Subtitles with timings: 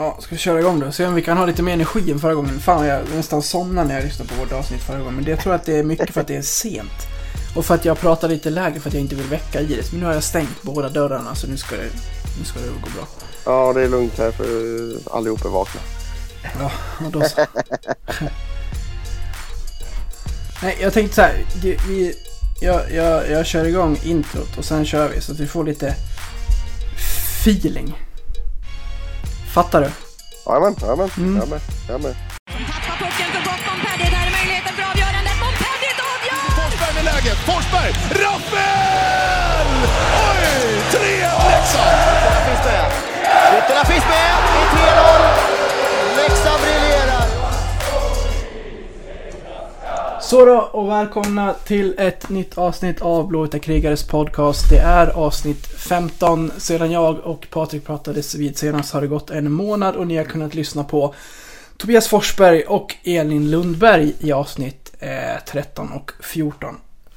[0.00, 0.92] Ja, ska vi köra igång då?
[0.92, 2.60] Se om vi kan ha lite mer energi än förra gången.
[2.60, 5.14] Fan, jag nästan somnade när jag lyssnade på vårt avsnitt förra gången.
[5.14, 7.06] Men det jag tror att det är mycket för att det är sent.
[7.56, 9.92] Och för att jag pratar lite lägre för att jag inte vill väcka Iris.
[9.92, 11.88] Men nu har jag stängt båda dörrarna så nu ska det,
[12.38, 13.06] nu ska det gå bra.
[13.44, 14.46] Ja, det är lugnt här för
[15.16, 15.80] allihop är vakna.
[16.60, 16.70] Ja,
[17.06, 17.36] och då så.
[20.62, 21.44] Nej, jag tänkte så här.
[21.88, 22.14] Vi,
[22.60, 25.94] jag, jag, jag kör igång introt och sen kör vi så att vi får lite
[27.42, 28.05] feeling.
[29.56, 29.90] Fattar du?
[30.46, 31.34] Jajamän, jajamän, Mm.
[31.36, 32.14] jajamän, jajamän.
[32.70, 34.10] Tappar pucken för gott Montpellier.
[34.14, 35.36] Där är möjligheten för avgörandet.
[35.44, 36.44] Montpellier avgör!
[36.58, 37.38] Forsberg med läget.
[37.48, 37.92] Forsberg!
[38.22, 39.68] Rappel!
[40.28, 40.46] Oj!
[40.92, 42.05] 3-1 Leksand!
[50.26, 54.70] Så då och välkomna till ett nytt avsnitt av Blåvita krigares podcast.
[54.70, 56.50] Det är avsnitt 15.
[56.56, 60.24] Sedan jag och Patrik pratades vid senast har det gått en månad och ni har
[60.24, 61.14] kunnat lyssna på
[61.76, 66.74] Tobias Forsberg och Elin Lundberg i avsnitt eh, 13 och 14.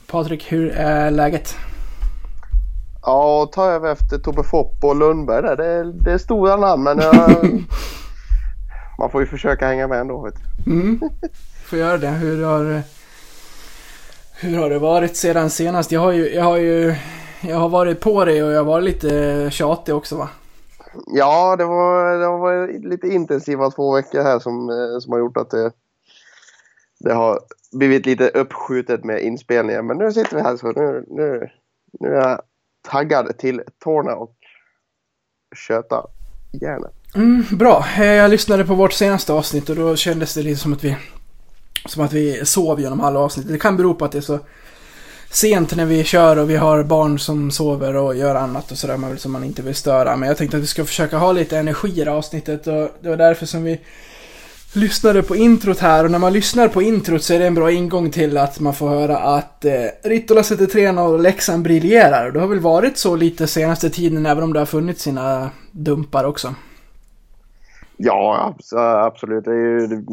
[0.08, 1.56] Patrik, hur är läget?
[3.02, 5.56] Ja, ta över efter Tobbe Fopp och Lundberg där.
[5.58, 7.16] Det är, det är stora namn men jag,
[9.00, 10.22] man får ju försöka hänga med ändå.
[10.22, 10.36] Vet
[10.66, 10.72] du.
[10.72, 11.00] Mm.
[11.66, 12.10] Får göra det.
[12.10, 12.84] Hur har,
[14.42, 15.92] hur har det varit sedan senast?
[15.92, 16.96] Jag har ju, jag har ju,
[17.42, 20.30] jag har varit på dig och jag har varit lite tjatig också va?
[21.08, 25.38] Ja, det var, det var lite intensiva två veckor här som, eh, som har gjort
[25.38, 25.72] att det,
[27.00, 27.40] det har
[27.72, 29.88] blivit lite uppskjutet med inspelningen.
[29.88, 31.50] Men nu sitter vi här så nu, nu,
[32.00, 32.42] nu är jag
[32.90, 34.36] taggad till tårna och
[35.68, 36.06] köta
[36.62, 36.94] järnet.
[37.16, 37.86] Mm, bra.
[37.98, 40.98] Eh, Jag lyssnade på vårt senaste avsnitt och då kändes det lite som att vi
[41.86, 43.48] som att vi sov genom alla avsnitt.
[43.48, 44.40] Det kan bero på att det är så
[45.30, 48.98] sent när vi kör och vi har barn som sover och gör annat och sådär
[48.98, 50.16] man som man inte vill störa.
[50.16, 52.90] Men jag tänkte att vi ska försöka ha lite energi i det här avsnittet och
[53.02, 53.80] det var därför som vi
[54.74, 57.72] lyssnade på introt här och när man lyssnar på introt så är det en bra
[57.72, 62.28] ingång till att man får höra att eh, Rittola sätter 3-0 och Leksand briljerar.
[62.28, 65.50] Och det har väl varit så lite senaste tiden även om det har funnits sina
[65.72, 66.56] dumpar också.
[68.02, 68.56] Ja,
[69.06, 69.46] absolut.
[69.46, 70.06] Det är ju,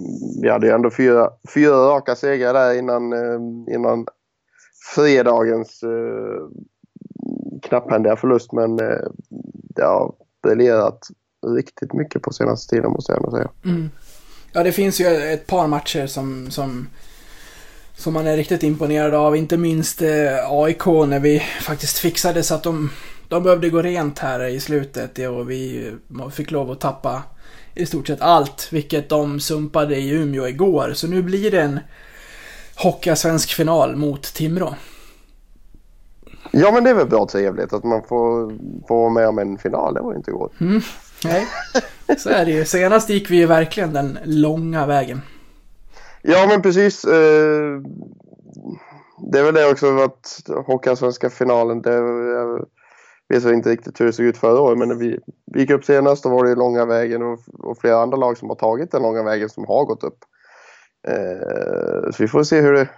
[0.42, 4.06] vi hade ju ändå fyra, fyra raka segrar där innan, eh, innan
[4.94, 6.48] fredagens eh,
[7.62, 8.52] knapphändiga förlust.
[8.52, 9.08] Men eh,
[9.74, 10.98] det har briljerat
[11.56, 13.50] riktigt mycket på senaste tiden måste jag ändå säga.
[13.64, 13.90] Mm.
[14.52, 16.88] Ja, det finns ju ett par matcher som, som,
[17.96, 19.36] som man är riktigt imponerad av.
[19.36, 22.90] Inte minst eh, AIK när vi faktiskt fixade så att de,
[23.28, 25.88] de behövde gå rent här i slutet och vi
[26.20, 27.22] eh, fick lov att tappa
[27.76, 30.92] i stort sett allt, vilket de sumpade i Umeå igår.
[30.94, 31.80] Så nu blir det en
[32.76, 34.74] Hockeyallsvensk final mot Timrå.
[36.50, 38.52] Ja, men det är väl bra trevligt att man får,
[38.88, 39.94] får vara med om en final.
[39.94, 40.52] Det var ju inte gott.
[41.24, 41.46] Nej,
[42.18, 42.64] så är det ju.
[42.64, 45.20] Senast gick vi ju verkligen den långa vägen.
[46.22, 47.04] Ja, men precis.
[47.04, 47.80] Eh,
[49.32, 51.82] det är väl det också att Hockeyallsvenska finalen.
[51.82, 52.66] Det, jag
[53.28, 55.18] vet jag inte riktigt hur det såg ut förra året, men när vi,
[55.52, 58.48] vi gick upp senast då var det långa vägen och, och flera andra lag som
[58.48, 60.18] har tagit den långa vägen som har gått upp.
[61.08, 62.88] Eh, så vi får se hur det,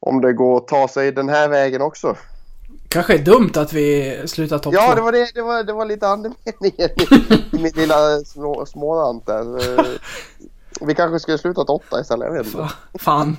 [0.00, 2.16] om det går att ta sig den här vägen också.
[2.88, 4.94] Kanske är dumt att vi slutar topp Ja, två.
[4.94, 9.26] det var, det, det var, det var lite andemeningen i, i min lilla små, smårant
[9.26, 9.78] där.
[9.80, 9.84] Eh,
[10.80, 12.68] Vi kanske skulle sluta åtta istället, jag vet inte.
[12.98, 13.36] Fan.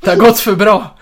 [0.00, 0.98] Det har gått för bra.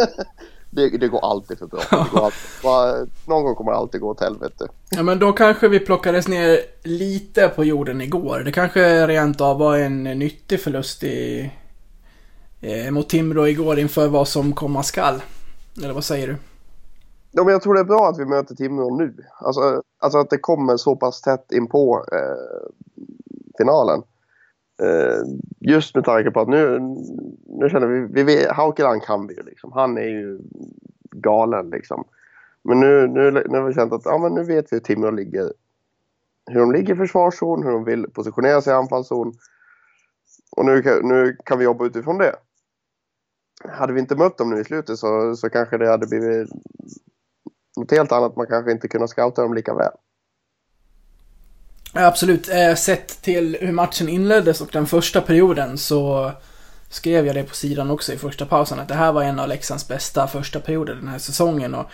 [0.74, 1.80] Det, det går alltid för bra.
[1.90, 4.68] Det går alltid, bara, någon gång kommer det alltid gå åt helvete.
[4.90, 8.38] Ja men då kanske vi plockades ner lite på jorden igår.
[8.38, 11.50] Det kanske rent av var en nyttig förlust i,
[12.60, 15.22] eh, mot Timrå igår inför vad som komma skall.
[15.82, 16.36] Eller vad säger du?
[17.32, 19.14] Ja, men jag tror det är bra att vi möter Timrå nu.
[19.38, 22.70] Alltså, alltså att det kommer så pass tätt in på eh,
[23.58, 24.02] finalen.
[24.82, 25.22] Eh,
[25.60, 26.78] just med tanke på att nu,
[27.46, 29.72] nu känner vi, vi vi Haukeland kan vi ju liksom.
[29.72, 30.38] Han är ju
[31.10, 32.04] galen liksom.
[32.64, 35.10] Men nu, nu, nu har vi känt att ja, men nu vet vi hur Timrå
[35.10, 35.52] ligger.
[36.50, 39.32] Hur de ligger i försvarszon, hur de vill positionera sig i anfallszon.
[40.56, 42.36] Och nu, kan- nu kan vi jobba utifrån det.
[43.68, 46.48] Hade vi inte mött dem nu i slutet så, så kanske det hade blivit
[47.76, 48.36] något helt annat.
[48.36, 49.92] Man kanske inte kunnat scouta dem lika väl.
[51.96, 52.48] Ja, absolut.
[52.48, 56.32] Eh, sett till hur matchen inleddes och den första perioden så
[56.88, 59.48] skrev jag det på sidan också i första pausen att det här var en av
[59.48, 61.74] Leksands bästa första perioder den här säsongen.
[61.74, 61.86] Och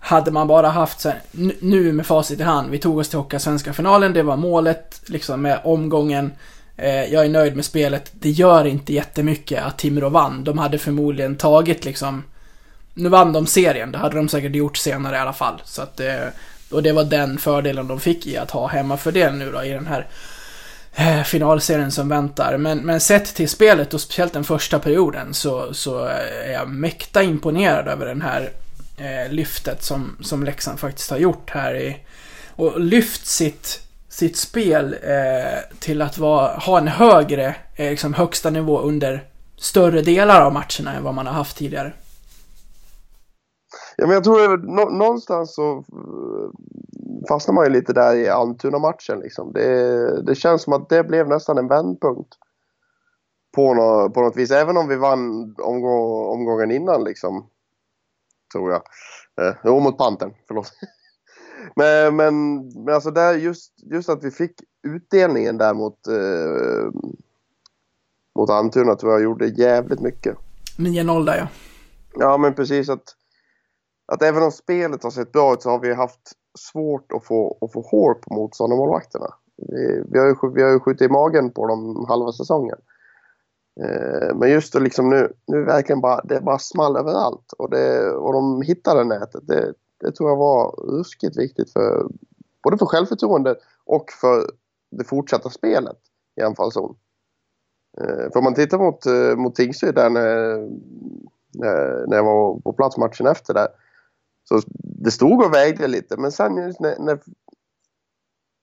[0.00, 1.20] hade man bara haft så här,
[1.60, 5.42] nu med facit i hand, vi tog oss till Hockeyallsvenska finalen, det var målet liksom
[5.42, 6.32] med omgången.
[6.76, 8.12] Eh, jag är nöjd med spelet.
[8.12, 10.44] Det gör inte jättemycket att Timrå vann.
[10.44, 12.24] De hade förmodligen tagit liksom...
[12.94, 15.62] Nu vann de serien, det hade de säkert gjort senare i alla fall.
[15.64, 16.26] Så att eh,
[16.72, 19.86] och det var den fördelen de fick i att ha hemmafördel nu då i den
[19.86, 20.06] här
[20.94, 22.56] eh, finalserien som väntar.
[22.56, 26.04] Men, men sett till spelet och speciellt den första perioden så, så
[26.44, 28.50] är jag mäkta imponerad över den här
[28.96, 31.96] eh, lyftet som, som Leksand faktiskt har gjort här i,
[32.56, 38.50] och lyft sitt, sitt spel eh, till att vara, ha en högre, eh, liksom högsta
[38.50, 39.24] nivå under
[39.56, 41.92] större delar av matcherna än vad man har haft tidigare.
[43.96, 46.50] Ja, men jag tror nå, någonstans så eh,
[47.28, 49.20] fastnar man ju lite där i Almtuna-matchen.
[49.20, 49.52] Liksom.
[49.52, 52.34] Det, det känns som att det blev nästan en vändpunkt.
[53.54, 54.50] På, nå, på något vis.
[54.50, 57.46] Även om vi vann omgång, omgången innan liksom.
[58.52, 58.82] Tror jag.
[59.40, 60.34] Eh, jo, mot Pantern.
[60.48, 60.72] Förlåt.
[61.76, 64.52] men, men, men alltså där just, just att vi fick
[64.82, 66.90] utdelningen där mot, eh,
[68.34, 70.36] mot Almtuna tror jag gjorde jävligt mycket.
[70.78, 71.48] 9-0 där ja.
[72.14, 73.16] Ja, men precis att,
[74.12, 77.58] att även om spelet har sett bra ut så har vi haft svårt att få,
[77.60, 79.34] att få hår på motståndarmålvakterna.
[79.56, 82.78] Vi, vi, har ju, vi har ju skjutit i magen på dem halva säsongen.
[83.80, 88.10] Eh, men just det liksom nu, nu verkligen bara, det bara small överallt och, det,
[88.10, 89.46] och de hittade nätet.
[89.46, 92.06] Det, det tror jag var ruskigt viktigt för
[92.62, 94.50] både för självförtroendet och för
[94.90, 95.98] det fortsatta spelet
[96.40, 96.96] i anfallszon.
[98.00, 100.56] Eh, för om man tittar mot, eh, mot Tingsryd där när,
[102.06, 103.68] när jag var på plats matchen efter där.
[104.60, 104.68] Så
[105.04, 107.20] det stod och vägde lite men sen just när, när,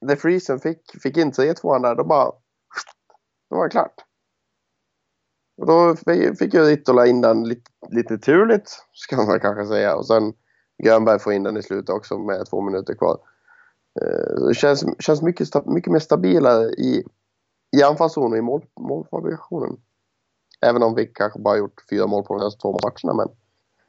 [0.02, 2.32] när Friesen fick, fick in 3-2 där då bara
[3.50, 3.96] då var det klart.
[5.58, 5.96] Och då
[6.40, 10.34] fick ju Rittola in den lite, lite turligt ska man kanske säga och sen
[10.84, 13.18] Grönberg får in den i slutet också med två minuter kvar.
[14.02, 17.04] Eh, det känns, känns mycket, mycket mer stabilare i,
[17.78, 19.78] i anfallszon och i mål, målfabrikationen.
[20.62, 23.36] Även om vi kanske bara gjort fyra mål på de senaste två matcherna men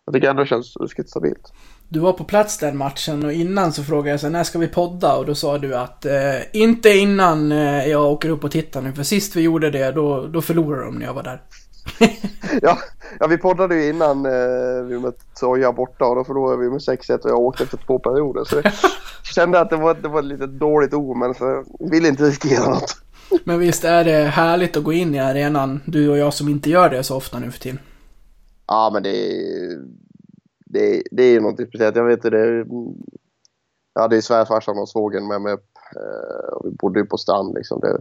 [0.05, 1.53] jag tycker ändå det känns ruskigt stabilt.
[1.93, 4.69] Du var på plats den matchen och innan så frågade jag så när ska vi
[4.69, 5.17] podda?
[5.17, 6.13] Och då sa du att eh,
[6.53, 10.27] inte innan eh, jag åker upp och tittar nu för sist vi gjorde det då,
[10.27, 11.43] då förlorade de när jag var där.
[12.63, 12.79] ja,
[13.21, 16.79] ja, vi poddade ju innan eh, vi mötte Soja borta och då förlorade vi med
[16.79, 18.45] 6-1 och jag åkte efter två perioder.
[18.45, 18.73] Så jag
[19.35, 22.97] kände att det var, det var lite dåligt omen så jag ville inte riskera något.
[23.45, 26.71] Men visst är det härligt att gå in i arenan, du och jag som inte
[26.71, 27.79] gör det så ofta nu för tiden?
[28.67, 29.79] Ja, men det är,
[30.73, 31.97] det, det är ju någonting speciellt.
[31.97, 32.67] Jag vet det
[33.95, 35.67] Jag hade ju svärfarsan och svågen med mig upp.
[35.97, 37.81] Eh, och vi bodde ju på stan liksom.
[37.81, 38.01] Det,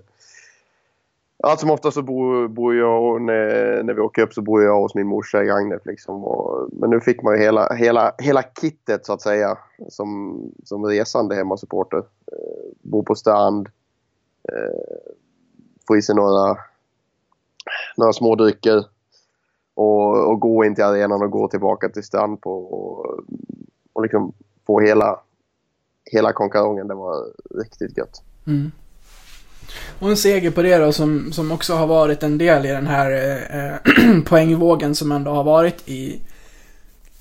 [1.43, 4.63] Allt som ofta så bor, bor jag och när, när vi åker upp så bor
[4.63, 5.85] jag hos min morsa i Gagnef.
[5.85, 6.23] Liksom.
[6.23, 9.57] Och, men nu fick man ju hela, hela, hela kittet så att säga
[9.89, 11.97] som, som resande hemmasupporter.
[11.97, 13.69] Eh, bor på strand.
[14.51, 15.13] Eh,
[15.87, 16.57] få i sig några,
[17.97, 18.85] några små drycker.
[19.79, 23.19] Och, och gå in till arenan och gå tillbaka till strand på och,
[23.93, 24.33] och liksom
[24.67, 25.19] få hela,
[26.11, 26.87] hela konkarongen.
[26.87, 27.25] Det var
[27.63, 28.21] riktigt gött.
[28.47, 28.71] Mm.
[29.99, 32.87] Och en seger på det då som, som också har varit en del i den
[32.87, 33.11] här
[33.51, 36.21] eh, poängvågen som ändå har varit i,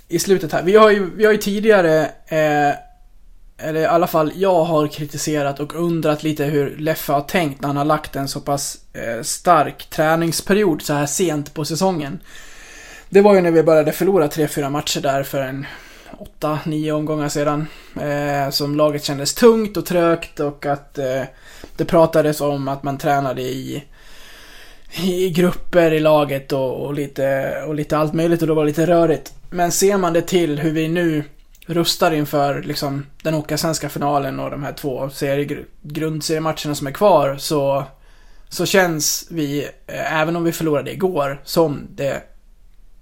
[0.08, 0.62] i slutet här.
[0.62, 2.75] Vi har ju, vi har ju tidigare, eh,
[3.58, 7.66] eller i alla fall jag har kritiserat och undrat lite hur Leffe har tänkt när
[7.66, 12.20] han har lagt en så pass eh, stark träningsperiod så här sent på säsongen.
[13.10, 15.66] Det var ju när vi började förlora 3-4 matcher där för en
[16.40, 17.66] 8-9 omgångar sedan.
[18.00, 21.22] Eh, som laget kändes tungt och trögt och att eh,
[21.76, 23.84] det pratades om att man tränade i,
[25.03, 28.86] i grupper i laget och, och, lite, och lite allt möjligt och det var lite
[28.86, 29.32] rörigt.
[29.50, 31.24] Men ser man det till hur vi nu
[31.67, 37.36] rustar inför liksom, den Hockeyallsvenska finalen och de här två serie, grundseriematcherna som är kvar
[37.38, 37.84] så,
[38.48, 42.22] så känns vi, eh, även om vi förlorade igår, som det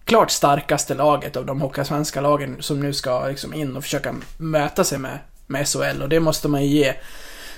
[0.07, 4.85] klart starkaste laget av de Hockeyallsvenska lagen som nu ska liksom in och försöka möta
[4.85, 6.95] sig med, med SHL och det måste man ju ge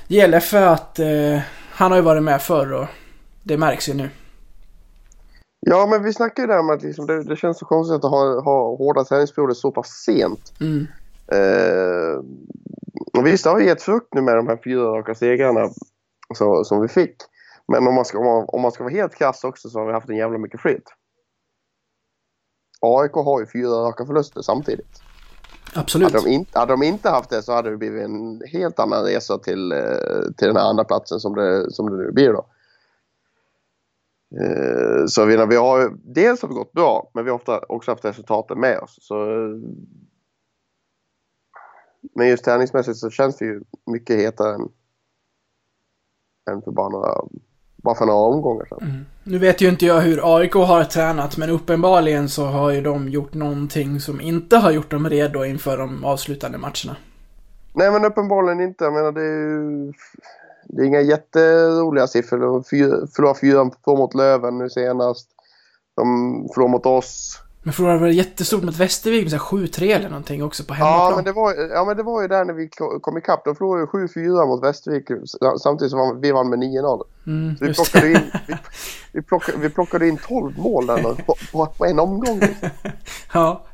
[0.09, 1.41] ge Leffe att eh,
[1.71, 2.87] han har ju varit med förr och
[3.43, 4.11] det märks ju nu.
[5.61, 8.11] Ja, men vi snackar ju där om att liksom, det, det, känns så konstigt att
[8.11, 10.53] ha, ha hårda träningsperioder så pass sent.
[10.61, 10.87] Mm.
[11.33, 12.19] Eh,
[13.19, 15.71] och visst, det har gett frukt nu med de här fyra raka segrarna
[16.35, 17.17] så, som vi fick.
[17.73, 19.87] Men om man, ska, om, man, om man ska vara helt krass också så har
[19.87, 20.85] vi haft en jävla mycket fritt.
[22.81, 25.03] AIK har ju fyra raka förluster samtidigt.
[25.75, 26.13] Absolut.
[26.13, 29.05] Hade de, inte, hade de inte haft det så hade det blivit en helt annan
[29.05, 32.47] resa till, eh, till den här andra platsen som det, som det nu blir då.
[34.41, 37.91] Eh, så vi, vi har, dels har vi gått bra men vi har ofta också
[37.91, 38.99] haft resultaten med oss.
[39.01, 39.15] Så,
[42.15, 44.69] men just träningsmässigt så känns det ju mycket hetare än,
[46.51, 47.15] än för bara några
[47.89, 48.79] bara för några omgångar sedan.
[48.83, 49.07] Mm.
[49.25, 53.09] Nu vet ju inte jag hur AIK har tränat, men uppenbarligen så har ju de
[53.09, 56.97] gjort någonting som inte har gjort dem redo inför de avslutande matcherna.
[57.73, 58.85] Nej, men uppenbarligen inte.
[58.85, 59.93] Jag menar, det är ju...
[60.65, 62.39] Det är inga jätteroliga siffror.
[62.39, 62.65] De
[63.15, 63.39] förlorade
[63.85, 65.29] 4-2 mot Löven nu senast.
[65.97, 66.05] De
[66.55, 67.43] förlorade mot oss.
[67.69, 70.75] Men förlorade väl jättestort mot Västervik med så här 7-3 eller någonting också på Ja
[70.75, 71.15] hemmaplan.
[71.17, 73.45] men, det var, ja, men det var ju där när vi ko- kom ikapp.
[73.45, 75.05] De förlorade ju 7-4 mot Västervik
[75.63, 77.05] samtidigt som vi vann med 9-0.
[77.27, 78.13] mm, vi plockade, det.
[78.13, 78.55] in, vi,
[79.13, 82.39] vi, plockade, vi plockade in 12 mål där på, på, på en omgång.
[82.39, 82.69] liksom.
[83.33, 83.65] ja.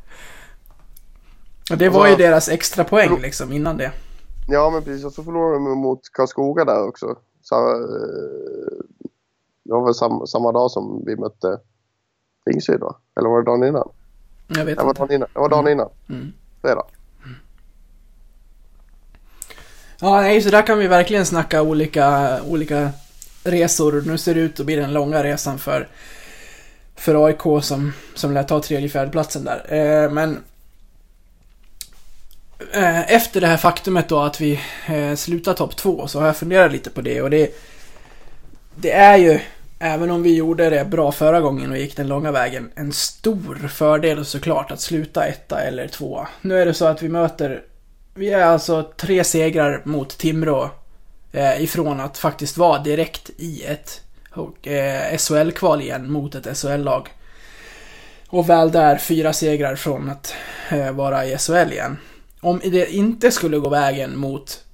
[1.71, 3.93] Och det var ju deras extra poäng liksom innan det.
[4.49, 5.05] Ja men precis.
[5.05, 7.17] Och så förlorade de mot Karlskoga där också.
[7.43, 7.79] Så, eh,
[9.65, 11.59] det var väl sam, samma dag som vi mötte
[12.51, 12.97] Tingsryd va?
[13.19, 13.89] Eller var det dagen innan?
[14.49, 15.01] Jag vet Det var inte.
[15.03, 15.29] dagen innan.
[15.33, 15.89] Det var dagen innan.
[16.09, 16.33] Mm.
[16.63, 16.85] Fredag.
[20.01, 22.91] Ja, nej, så där kan vi verkligen snacka olika, olika
[23.45, 24.03] resor.
[24.07, 25.89] Nu ser det ut att bli den långa resan för,
[26.97, 29.75] för AIK som, som lär ta tredje fjärdeplatsen där.
[29.75, 30.45] Eh, men
[32.73, 36.37] eh, efter det här faktumet då att vi eh, slutar topp två så har jag
[36.37, 37.55] funderat lite på det och det
[38.77, 39.41] det är ju,
[39.85, 43.69] även om vi gjorde det bra förra gången och gick den långa vägen, en stor
[43.69, 46.29] fördel såklart att sluta etta eller tvåa.
[46.41, 47.63] Nu är det så att vi möter
[48.15, 50.71] vi är alltså tre segrar mot Timrå
[51.33, 54.01] eh, ifrån att faktiskt vara direkt i ett
[54.63, 57.09] eh, SHL-kval igen mot ett SHL-lag.
[58.29, 60.35] Och väl där fyra segrar från att
[60.71, 61.99] eh, vara i SHL igen.
[62.41, 64.65] Om det inte skulle gå vägen mot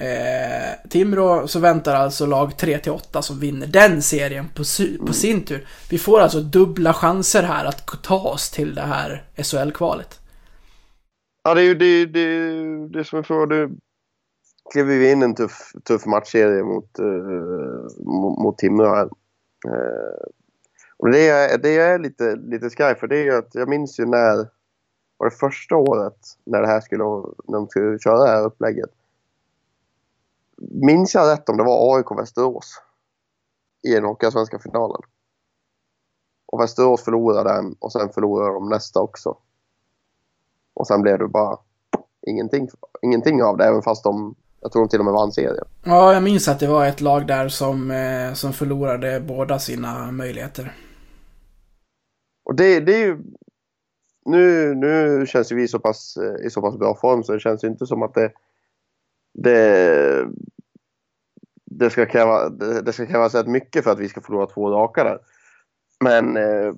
[0.00, 4.62] eh, Timrå så väntar alltså lag 3-8 som vinner den serien på,
[5.06, 5.66] på sin tur.
[5.90, 10.20] Vi får alltså dubbla chanser här att ta oss till det här SHL-kvalet.
[11.44, 13.78] Ja det är ju det, det, det som är frågan.
[14.72, 19.08] Klev vi in en tuff, tuff matchserie mot, uh, mot, mot Timrå här.
[19.68, 20.26] Eh,
[20.96, 24.00] och det är, det är lite, lite skraj för det är ju att jag minns
[24.00, 24.48] ju när
[25.16, 27.04] var det första året när det här skulle,
[27.48, 28.90] när de skulle köra det här upplägget.
[30.60, 32.82] Minns jag rätt om det var AIK Västerås
[33.82, 35.02] i den Hockeyallsvenska finalen.
[36.46, 39.36] Och Västerås förlorade den och sen förlorade de nästa också.
[40.74, 41.58] Och sen blev det bara
[42.26, 42.68] ingenting,
[43.02, 45.64] ingenting av det, även fast de, jag tror de till och med vann serien.
[45.84, 50.12] Ja, jag minns att det var ett lag där som, eh, som förlorade båda sina
[50.12, 50.76] möjligheter.
[52.44, 53.22] Och det, det är ju...
[54.24, 57.40] Nu, nu känns ju vi så pass, eh, i så pass bra form så det
[57.40, 58.32] känns ju inte som att det...
[59.32, 60.26] Det,
[61.64, 64.70] det, ska, kräva, det, det ska krävas rätt mycket för att vi ska förlora två
[64.70, 65.18] raka där.
[66.00, 66.36] Men...
[66.36, 66.74] Eh,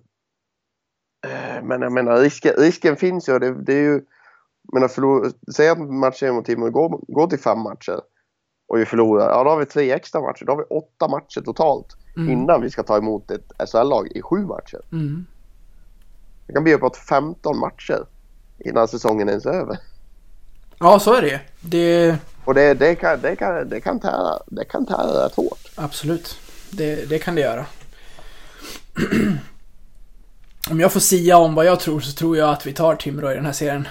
[1.63, 3.39] men jag menar, risken, risken finns ju.
[3.39, 4.05] Det, det är ju...
[4.63, 8.01] Jag menar, förlor, säg att matchen mot Timrå går, går till fem matcher
[8.67, 9.29] och vi förlorar.
[9.29, 10.45] Ja, då har vi tre extra matcher.
[10.45, 12.31] Då har vi åtta matcher totalt Mm.
[12.33, 14.81] innan vi ska ta emot ett SHL-lag i sju matcher.
[14.93, 15.27] Mm.
[16.47, 18.07] Det kan bli uppåt 15 matcher
[18.59, 19.79] innan säsongen ens är över.
[20.79, 21.41] Ja, så är det.
[21.61, 25.71] Det Och det, det, kan, det, kan, det, kan tära, det kan tära rätt hårt.
[25.75, 26.39] Absolut.
[26.71, 27.67] Det, det kan det göra.
[30.71, 33.33] Om jag får sia om vad jag tror så tror jag att vi tar Timrå
[33.33, 33.89] i den här serien.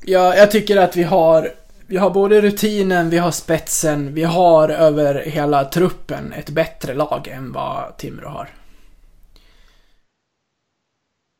[0.00, 1.50] Ja, jag tycker att vi har,
[1.86, 7.28] vi har både rutinen, vi har spetsen, vi har över hela truppen ett bättre lag
[7.28, 8.48] än vad Timrå har.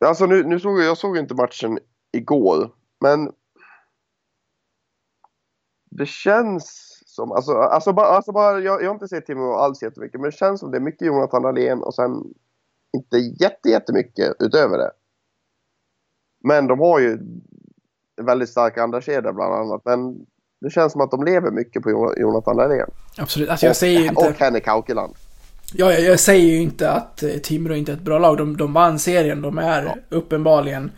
[0.05, 1.79] Alltså nu, nu såg jag, jag såg inte matchen
[2.13, 3.31] igår, men
[5.91, 9.83] det känns som, alltså, alltså, bara, alltså bara, jag, jag har inte sett Timrå alls
[9.83, 12.11] jättemycket, men det känns som det är mycket Jonathan Dahlén och sen
[12.93, 14.91] inte jätte, jättemycket utöver det.
[16.45, 17.19] Men de har ju
[18.23, 20.27] väldigt stark andra kedja bland annat, men
[20.61, 22.91] det känns som att de lever mycket på Jo- Jonathan Dahlén.
[23.19, 23.49] Absolut.
[23.49, 24.29] Alltså jag säger ju och, inte...
[24.29, 25.15] och Henrik Haukeland.
[25.75, 28.37] Ja, jag, jag säger ju inte att eh, Timrå inte är ett bra lag.
[28.37, 29.43] De, de vann serien.
[29.43, 30.91] De är uppenbarligen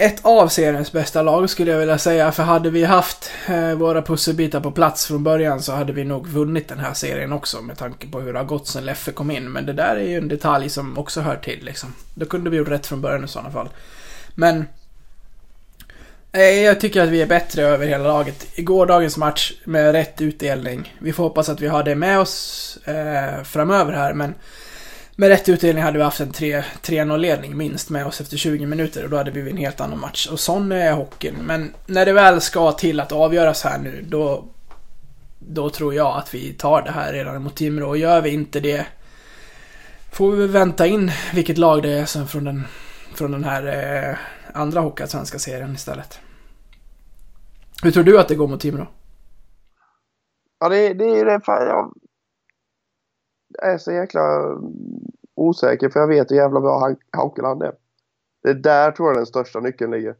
[0.00, 2.32] ett av seriens bästa lag skulle jag vilja säga.
[2.32, 6.26] För hade vi haft eh, våra pusselbitar på plats från början så hade vi nog
[6.26, 9.30] vunnit den här serien också med tanke på hur det har gått sen Leffe kom
[9.30, 9.52] in.
[9.52, 11.94] Men det där är ju en detalj som också hör till liksom.
[12.14, 13.68] Då kunde vi gjort rätt från början i sådana fall.
[14.34, 14.64] Men
[16.32, 18.46] eh, jag tycker att vi är bättre över hela laget.
[18.54, 20.94] I gårdagens match med rätt utdelning.
[20.98, 24.34] Vi får hoppas att vi har det med oss eh, framöver här, men
[25.20, 29.10] med rätt utdelning hade vi haft en 3-0-ledning minst med oss efter 20 minuter och
[29.10, 30.26] då hade vi en helt annan match.
[30.26, 31.34] Och sån är hockeyn.
[31.34, 34.44] Men när det väl ska till att avgöras här nu, då,
[35.38, 37.88] då tror jag att vi tar det här redan mot Timrå.
[37.88, 38.86] Och gör vi inte det
[40.12, 42.64] får vi vänta in vilket lag det är sen från den,
[43.14, 44.16] från den här eh,
[44.54, 46.20] andra Hockeyallsvenska serien istället.
[47.82, 48.86] Hur tror du att det går mot Timrå?
[50.60, 51.40] Ja, det, det är det.
[51.44, 51.92] Fan, jag
[53.62, 54.20] är så jäkla
[55.38, 57.72] osäker för jag vet hur jävla bra Haukeland är.
[58.42, 60.16] Det är där tror jag den största nyckeln ligger.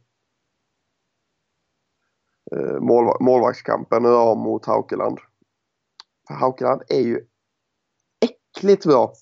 [2.51, 5.19] Eh, målva målvaktskampen idag mot Haukeland.
[6.27, 7.25] För Haukeland är ju
[8.21, 9.13] äckligt bra.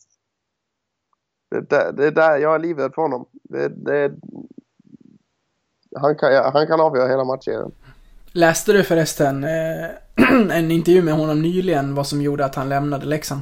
[1.50, 3.26] Det, är där- det är där jag är livrädd för honom.
[3.44, 4.14] Det, det,
[5.96, 7.72] han, kan, han kan avgöra hela matchen.
[8.32, 9.90] Läste du förresten eh,
[10.58, 13.42] en intervju med honom nyligen vad som gjorde att han lämnade Leksand?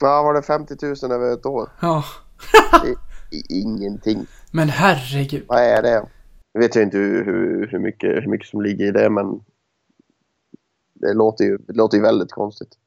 [0.00, 1.70] Ja, var det 50 000 över ett år?
[1.80, 2.04] Ja,
[3.48, 4.26] ingenting.
[4.52, 5.44] men herregud.
[5.48, 6.08] Vad är det?
[6.52, 9.44] Jag vet ju inte hur, hur, hur, mycket, hur mycket som ligger i det, men
[10.94, 12.78] det låter ju, det låter ju väldigt konstigt.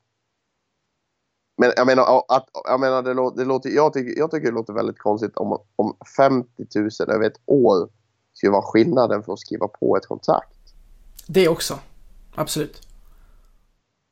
[1.58, 4.53] Men jag menar, att, jag, menar det låter, det låter, jag, tycker, jag tycker det
[4.53, 7.89] låter väldigt konstigt om, om 50 000 över ett år
[8.34, 10.60] skulle vara skillnaden för att skriva på ett kontrakt.
[11.27, 11.79] Det också.
[12.36, 12.88] Absolut.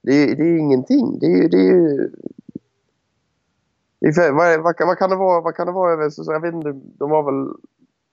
[0.04, 1.20] Det är, det är ju ingenting.
[1.20, 1.48] Det är ju...
[1.48, 2.10] Det är ju
[4.62, 5.42] vad, kan- vad kan det vara?
[5.42, 7.54] Vad kan det vara jag vet inte, de har väl...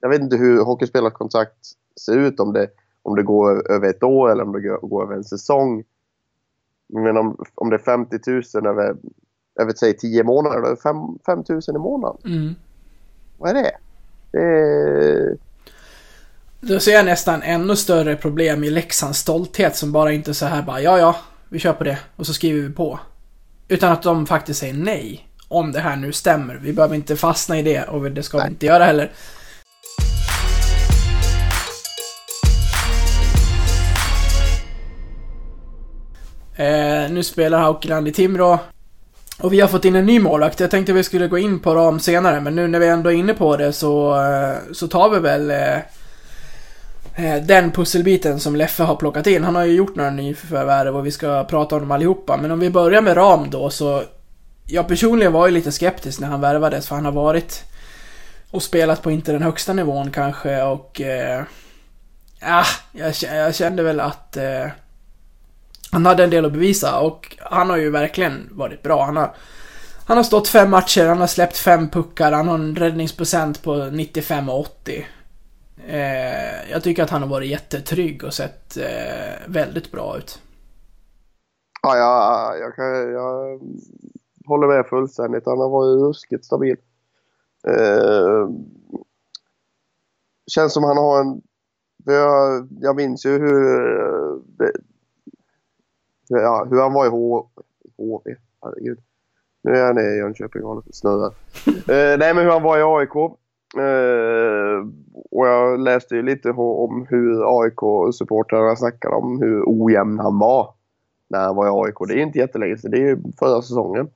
[0.01, 1.57] Jag vet inte hur hockeyspelarens kontrakt
[2.05, 2.39] ser ut.
[2.39, 2.67] Om det,
[3.01, 5.83] om det går över ett år eller om det går, går över en säsong.
[6.93, 8.95] Men om, om det är 50 000 över,
[9.59, 12.21] över säg 10 månader, då är det 5, 5 000 i månaden.
[12.25, 12.53] Mm.
[13.37, 13.71] Vad är det?
[14.31, 15.37] Det är...
[16.61, 20.63] Då ser jag nästan ännu större problem i Leksands stolthet som bara inte så här
[20.63, 21.15] bara ja ja,
[21.49, 22.99] vi kör på det och så skriver vi på.
[23.67, 25.28] Utan att de faktiskt säger nej.
[25.51, 26.55] Om det här nu stämmer.
[26.55, 28.51] Vi behöver inte fastna i det och det ska vi Nej.
[28.51, 29.11] inte göra heller.
[36.55, 38.59] Eh, nu spelar Haukeland i Timrå.
[39.41, 40.59] Och vi har fått in en ny målvakt.
[40.59, 43.15] Jag tänkte vi skulle gå in på Ram senare, men nu när vi ändå är
[43.15, 45.77] inne på det så, eh, så tar vi väl eh,
[47.15, 49.43] eh, den pusselbiten som Leffe har plockat in.
[49.43, 52.37] Han har ju gjort några nyförvärv och vi ska prata om dem allihopa.
[52.37, 54.03] Men om vi börjar med Ram då så...
[54.71, 57.63] Jag personligen var ju lite skeptisk när han värvades för han har varit
[58.51, 61.01] och spelat på inte den högsta nivån kanske och...
[61.01, 61.43] Eh,
[62.41, 64.37] ah, jag, jag kände väl att...
[64.37, 64.67] Eh,
[65.91, 69.05] han hade en del att bevisa och han har ju verkligen varit bra.
[69.05, 69.35] Han har,
[70.05, 73.75] han har stått fem matcher, han har släppt fem puckar, han har en räddningsprocent på
[73.75, 75.07] 95 och 80.
[75.87, 80.39] Eh, jag tycker att han har varit jättetrygg och sett eh, väldigt bra ut.
[81.81, 83.59] Ja, jag, jag, jag
[84.49, 85.45] håller med fullständigt.
[85.45, 86.77] Han har varit ruskigt stabil.
[87.67, 88.49] Eh,
[90.47, 91.41] känns som han har en...
[92.05, 93.87] Jag, jag minns ju hur...
[94.61, 94.67] Eh,
[96.29, 97.47] hur- ja, hur han var i H,
[97.97, 98.35] HV.
[98.61, 98.99] Herregud.
[99.61, 101.33] Nu är han i Jönköping och snurrar.
[101.67, 103.15] Eh, nej, men hur han var i AIK.
[103.77, 104.87] Eh,
[105.31, 110.73] och jag läste ju lite om hur AIK-supportrarna snackade om hur ojämn han var
[111.27, 111.95] när han var i AIK.
[112.07, 112.91] Det är ju inte jättelänge sedan.
[112.91, 114.09] Det är ju förra säsongen.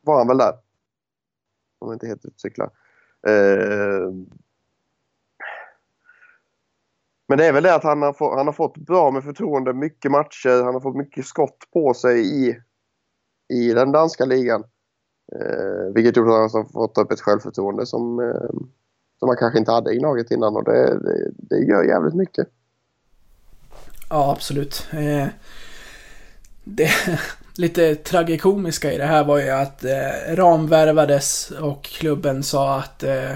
[0.00, 0.52] Var han väl där?
[1.78, 2.70] Om jag inte helt utcyklar.
[3.26, 4.10] Eh,
[7.28, 9.72] men det är väl det att han har, få, han har fått bra med förtroende,
[9.72, 12.56] mycket matcher, han har fått mycket skott på sig i,
[13.48, 14.64] i den danska ligan.
[15.32, 18.50] Eh, vilket gjort att han har fått upp ett självförtroende som, eh,
[19.18, 22.48] som han kanske inte hade i laget innan och det, det, det gör jävligt mycket.
[24.10, 24.86] Ja, absolut.
[24.92, 25.26] Eh,
[26.64, 26.90] det
[27.58, 33.02] lite tragikomiska i det här var ju att eh, Ram värvades och klubben sa att
[33.02, 33.32] eh,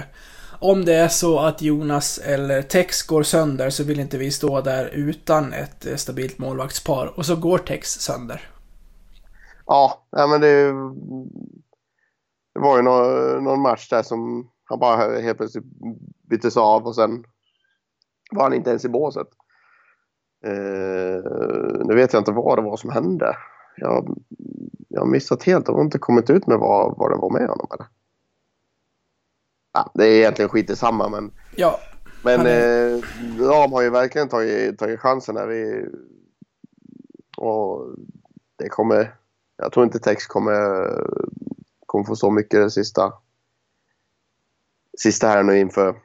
[0.59, 4.61] om det är så att Jonas eller Tex går sönder så vill inte vi stå
[4.61, 7.13] där utan ett eh, stabilt målvaktspar.
[7.17, 8.49] Och så går Tex sönder.
[9.65, 10.65] Ja, nej, men det,
[12.53, 15.65] det var ju någon, någon match där som han bara helt plötsligt
[16.29, 17.23] byttes av och sen
[18.31, 19.27] var han inte ens i båset.
[20.45, 21.23] Eh,
[21.85, 23.35] nu vet jag inte vad det var som hände.
[23.75, 24.17] Jag,
[24.87, 25.65] jag har missat helt.
[25.65, 27.67] De har inte kommit ut med vad, vad det var med honom.
[27.73, 27.87] Eller?
[29.73, 31.79] Ja, det är egentligen skit i samma men Ja,
[32.23, 33.01] men är- eh,
[33.39, 35.47] Ram har ju verkligen tagit, tagit chansen här.
[35.47, 35.85] Vi,
[37.37, 37.95] och
[38.55, 39.15] det kommer...
[39.57, 40.87] Jag tror inte Tex kommer,
[41.85, 43.13] kommer få så mycket det sista,
[44.97, 45.95] sista här nu inför,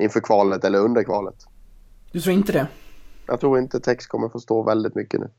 [0.00, 1.34] inför kvalet eller under kvalet.
[2.12, 2.68] du tror inte det?
[3.26, 5.30] Jag tror inte Tex kommer få stå väldigt mycket nu.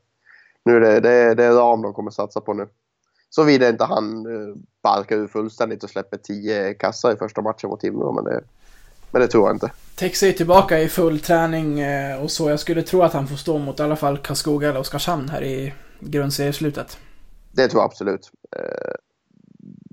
[0.64, 2.68] Nu är det, det, det är Ram de kommer satsa på nu.
[3.30, 7.80] Såvida inte han uh, barkar ur fullständigt och släpper 10 kassar i första matchen mot
[7.80, 8.12] Timrå.
[8.12, 8.40] Men det,
[9.10, 9.70] men det tror jag inte.
[9.96, 12.50] Tex är tillbaka i full träning eh, och så.
[12.50, 15.42] Jag skulle tro att han får stå mot i alla fall Karlskoga eller Oskarshamn här
[15.42, 16.98] i grundserieslutet.
[17.52, 18.30] Det tror jag absolut.
[18.56, 18.94] Eh,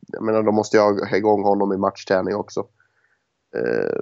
[0.08, 2.67] jag menar, då måste jag ha igång honom i matchträning också.
[3.56, 3.99] Eh,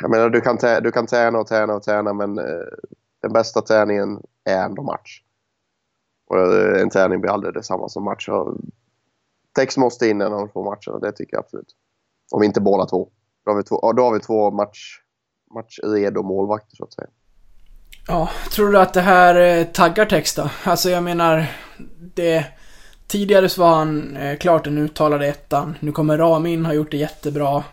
[0.00, 2.44] jag menar, du kan, du kan träna och träna och träna, men eh,
[3.22, 5.22] den bästa träningen är ändå match.
[6.26, 8.26] Och en träning blir aldrig detsamma som match.
[8.26, 8.74] Text
[9.54, 11.76] Tex måste in en av de två matcherna, det tycker jag absolut.
[12.30, 13.08] Om inte båda två.
[13.44, 15.00] Då har vi två, ja, då har vi två match,
[15.54, 17.08] matchredo målvakter så att säga.
[18.08, 20.50] Ja, tror du att det här eh, taggar text då?
[20.64, 21.46] Alltså jag menar,
[22.14, 22.44] det...
[23.06, 25.76] Tidigare så var han eh, klart den uttalade ettan.
[25.80, 27.64] Nu kommer Ramin har gjort det jättebra.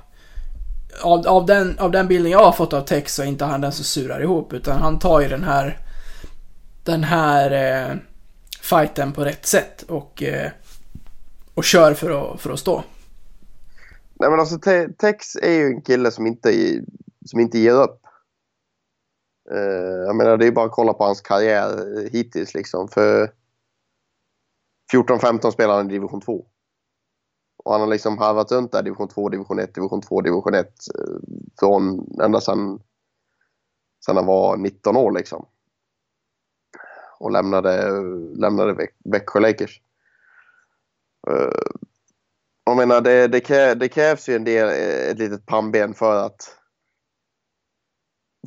[1.01, 3.61] Av, av, den, av den bilden jag har fått av Tex så är inte han
[3.61, 5.79] den som surar ihop, utan han tar ju den här...
[6.83, 7.95] Den här eh,
[8.61, 10.23] fighten på rätt sätt och...
[10.23, 10.51] Eh,
[11.53, 12.83] och kör för att, för att stå.
[14.19, 16.53] Nej men alltså Te- Tex är ju en kille som inte,
[17.25, 18.01] som inte ger upp.
[19.51, 22.87] Eh, jag menar det är bara att kolla på hans karriär hittills liksom.
[22.87, 23.31] För
[24.93, 26.45] 14-15 spelar han i division 2.
[27.67, 30.67] Och han har liksom harvat runt där division 2, division 1, division 2, division 1.
[30.67, 31.15] Eh,
[31.59, 32.79] från ända sedan,
[34.05, 35.45] sedan han var 19 år liksom.
[37.19, 38.01] Och lämnade,
[38.35, 39.81] lämnade Växjö Lakers.
[41.29, 41.69] Eh,
[42.65, 46.25] jag menar, det, det, krä, det krävs ju en del, eh, ett litet pannben för
[46.25, 46.57] att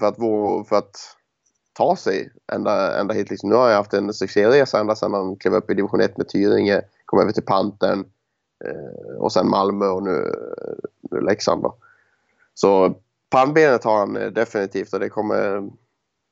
[0.00, 0.96] för att, vår, för att
[1.72, 3.30] ta sig ända, ända hit.
[3.30, 3.50] Liksom.
[3.50, 6.28] Nu har jag haft en succéresa ända sedan han klev upp i division 1 med
[6.28, 8.04] Tyringe, kom över till Pantern
[8.64, 10.34] Eh, och sen Malmö och nu,
[11.10, 11.62] nu Leksand.
[11.62, 11.74] Då.
[12.54, 12.94] Så
[13.30, 15.70] pannbenet har han eh, definitivt och det kommer,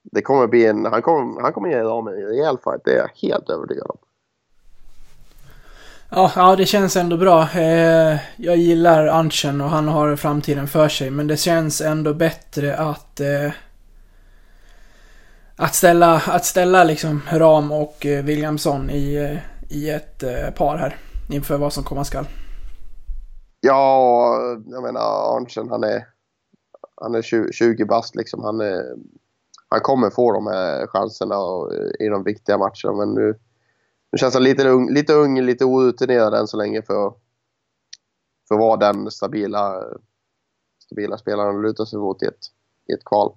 [0.02, 2.98] det kommer bli en, han kommer, han kommer ge dem en rejäl fight, det är
[2.98, 3.98] jag helt övertygad om.
[6.10, 7.42] Ja, ja, det känns ändå bra.
[7.42, 12.76] Eh, jag gillar Anchen och han har framtiden för sig, men det känns ändå bättre
[12.76, 13.20] att...
[13.20, 13.50] Eh,
[15.60, 20.76] att ställa, att ställa liksom Ram och eh, Williamson i, eh, i ett eh, par
[20.76, 20.96] här.
[21.30, 22.26] Inför vad som komma skall.
[23.60, 26.06] Ja, jag menar Arntzen han är,
[27.00, 28.42] han är 20, 20 bast liksom.
[28.42, 28.96] Han, är,
[29.68, 33.38] han kommer få de här chanserna och, eh, i de viktiga matcherna men nu,
[34.12, 37.14] nu känns han lite ung, lite, ung, lite orutinerad än så länge för,
[38.48, 39.84] för att vara den stabila,
[40.78, 42.46] stabila spelaren att luta sig mot i ett,
[42.88, 43.36] i ett kval.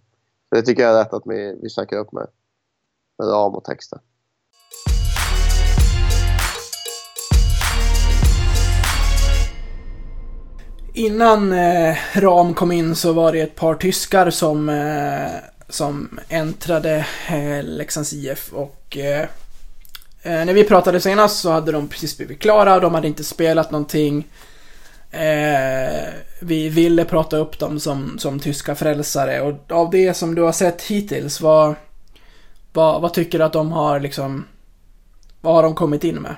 [0.49, 2.27] Så det tycker jag är rätt att vi, vi snackar upp med,
[3.17, 3.99] med ram och texter.
[10.93, 15.31] Innan eh, Ram kom in så var det ett par tyskar som, eh,
[15.69, 19.21] som äntrade eh, Leksands IF och eh,
[20.21, 23.71] eh, när vi pratade senast så hade de precis blivit klara, de hade inte spelat
[23.71, 24.27] någonting.
[25.11, 26.09] Eh,
[26.41, 30.51] vi ville prata upp dem som, som tyska frälsare och av det som du har
[30.51, 31.75] sett hittills, vad,
[32.73, 34.45] vad, vad tycker du att de har liksom,
[35.41, 36.35] vad har de kommit in med?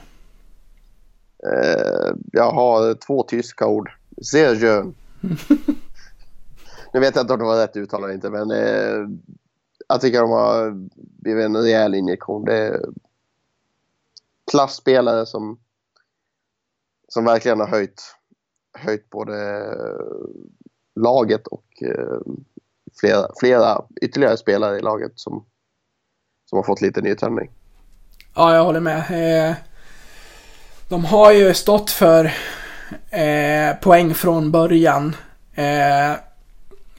[1.48, 3.92] Eh, jag har två tyska ord.
[4.22, 4.96] Schön.
[6.94, 9.08] nu vet jag inte om det var rätt uttal eller inte, men eh,
[9.88, 12.46] jag tycker de har blivit en rejäl injektion.
[12.46, 12.82] Det är
[14.52, 15.60] klassspelare som,
[17.08, 18.02] som verkligen har höjt,
[18.74, 19.68] höjt både
[20.96, 22.18] laget och eh,
[23.00, 25.46] flera, flera ytterligare spelare i laget som,
[26.46, 27.52] som har fått lite nytändning.
[28.36, 29.00] Ja, jag håller med.
[29.50, 29.56] Eh,
[30.90, 32.34] de har ju stått för
[33.10, 35.16] eh, poäng från början.
[35.56, 36.14] Eh,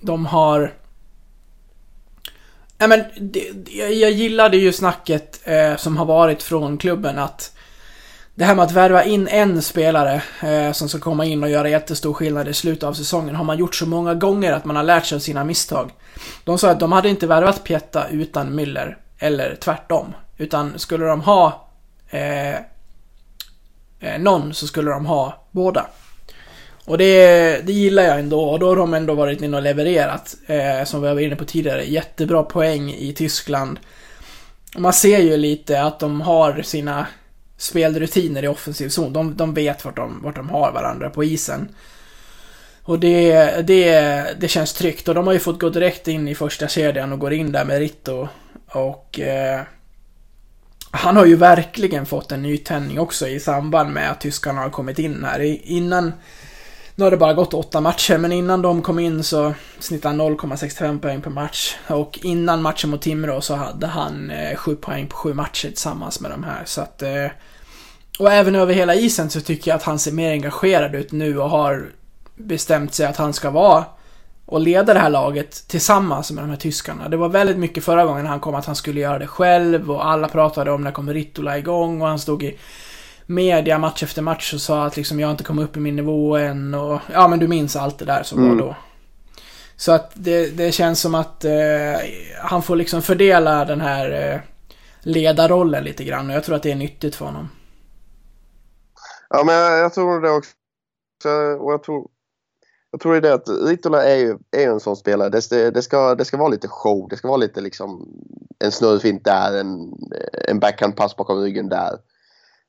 [0.01, 0.73] de har...
[2.79, 3.41] Ja, men det,
[3.79, 7.55] jag gillade ju snacket eh, som har varit från klubben att
[8.35, 11.69] det här med att värva in en spelare eh, som ska komma in och göra
[11.69, 14.83] jättestor skillnad i slutet av säsongen har man gjort så många gånger att man har
[14.83, 15.91] lärt sig av sina misstag.
[16.45, 20.15] De sa att de hade inte värvat Pietta utan Müller, eller tvärtom.
[20.37, 21.69] Utan skulle de ha
[22.11, 22.55] eh,
[24.01, 25.87] eh, någon så skulle de ha båda.
[26.85, 30.37] Och det, det gillar jag ändå och då har de ändå varit inne och levererat.
[30.47, 31.85] Eh, som vi var inne på tidigare.
[31.85, 33.79] Jättebra poäng i Tyskland.
[34.77, 37.07] Man ser ju lite att de har sina
[37.57, 39.13] spelrutiner i offensiv zon.
[39.13, 41.69] De, de vet vart de, vart de har varandra på isen.
[42.83, 43.91] Och det, det,
[44.41, 45.09] det känns tryggt.
[45.09, 47.65] Och de har ju fått gå direkt in i första kedjan och går in där
[47.65, 48.29] med Ritto.
[48.67, 49.61] Och eh,
[50.95, 54.99] han har ju verkligen fått en nytändning också i samband med att tyskarna har kommit
[54.99, 55.41] in här.
[55.71, 56.13] Innan,
[56.95, 60.37] nu har det bara gått åtta matcher, men innan de kom in så snittade han
[60.39, 61.77] 0,65 poäng per match.
[61.87, 66.21] Och innan matchen mot Timrå så hade han eh, 7 poäng på sju matcher tillsammans
[66.21, 66.63] med de här.
[66.65, 67.27] Så att, eh,
[68.19, 71.39] och även över hela isen så tycker jag att han ser mer engagerad ut nu
[71.39, 71.87] och har
[72.35, 73.85] bestämt sig att han ska vara
[74.47, 77.09] och leda det här laget tillsammans med de här tyskarna.
[77.09, 80.07] Det var väldigt mycket förra gången han kom att han skulle göra det själv och
[80.07, 82.59] alla pratade om när kommer Rittola igång och han stod i
[83.27, 86.37] media match efter match och sa att liksom jag inte kommit upp i min nivå
[86.37, 88.59] än och ja men du minns allt det där som Mm.
[88.59, 88.77] var då.
[89.77, 91.53] Så att det, det känns som att eh,
[92.43, 94.41] han får liksom fördela den här eh,
[95.01, 97.49] ledarrollen lite grann och jag tror att det är nyttigt för honom.
[99.31, 100.51] Ja, men jag, jag tror det också.
[101.61, 102.07] Och jag tror,
[102.95, 105.29] jag tror det är att Ritola är ju, är en sån spelare.
[105.29, 107.09] Det, det, ska, det ska vara lite show.
[107.11, 108.09] Det ska vara lite liksom
[108.59, 109.93] en snurrfint där, en,
[110.49, 111.99] en backhandpass bakom ryggen där.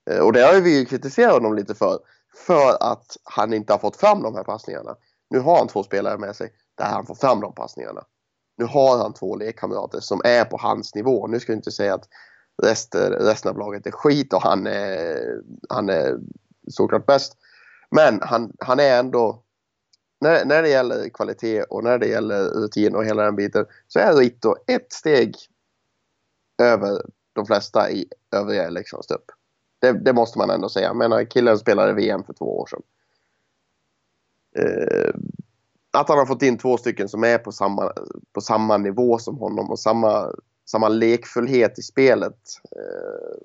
[0.09, 1.99] Eh, och det har vi ju kritiserat honom lite för.
[2.47, 4.95] För att han inte har fått fram de här passningarna.
[5.29, 8.03] Nu har han två spelare med sig där han får fram de passningarna.
[8.57, 11.27] Nu har han två lekkamrater som är på hans nivå.
[11.27, 12.07] Nu ska jag inte säga att
[12.63, 15.17] resten, resten av laget är skit och han är,
[15.69, 16.17] han är
[16.67, 17.37] såklart bäst.
[17.91, 19.44] Men han, han är ändå
[20.25, 23.99] när, när det gäller kvalitet och när det gäller rutin och hela den biten så
[23.99, 25.35] är Rito ett steg
[26.61, 27.01] över
[27.33, 29.31] de flesta i övriga Leksands upp.
[29.79, 30.87] Det, det, måste man ändå säga.
[30.87, 32.81] Jag menar, killen spelade VM för två år sedan.
[34.55, 35.13] Eh,
[35.91, 37.91] att han har fått in två stycken som är på samma,
[38.33, 40.31] på samma nivå som honom och samma,
[40.65, 42.39] samma lekfullhet i spelet.
[42.71, 43.37] Eh,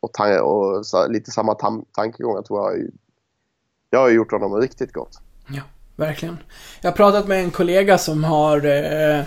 [0.00, 2.90] och, tan- och så, lite samma tam, tankegångar tror jag.
[3.90, 5.18] Jag har gjort honom riktigt gott.
[5.48, 5.62] Ja,
[5.96, 6.38] verkligen.
[6.80, 9.22] Jag har pratat med en kollega som har eh,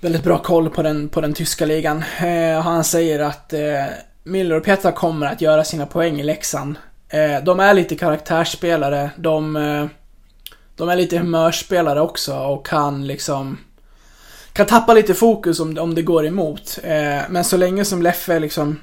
[0.00, 2.04] väldigt bra koll på den, på den tyska ligan.
[2.20, 3.84] Eh, han säger att eh,
[4.22, 6.76] Miller och Petra kommer att göra sina poäng i Leksand.
[7.08, 9.10] Eh, de är lite karaktärsspelare.
[9.16, 9.86] De, eh,
[10.76, 13.58] de är lite humörspelare också och kan liksom...
[14.52, 16.78] Kan tappa lite fokus om, om det går emot.
[16.82, 18.80] Eh, men så länge som Leffe liksom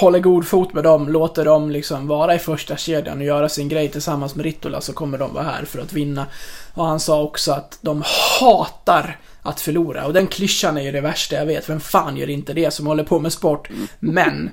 [0.00, 3.68] håller god fot med dem, låter dem liksom vara i första kedjan och göra sin
[3.68, 6.26] grej tillsammans med Ritola så kommer de vara här för att vinna.
[6.74, 8.02] Och han sa också att de
[8.40, 10.06] hatar att förlora.
[10.06, 11.68] Och den klyschan är ju det värsta jag vet.
[11.68, 13.68] Vem fan gör inte det som håller på med sport?
[13.98, 14.50] Men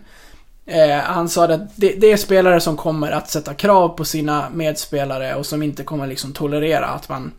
[0.65, 4.49] eh, han sa att det, det, är spelare som kommer att sätta krav på sina
[4.53, 7.31] medspelare och som inte kommer liksom tolerera att man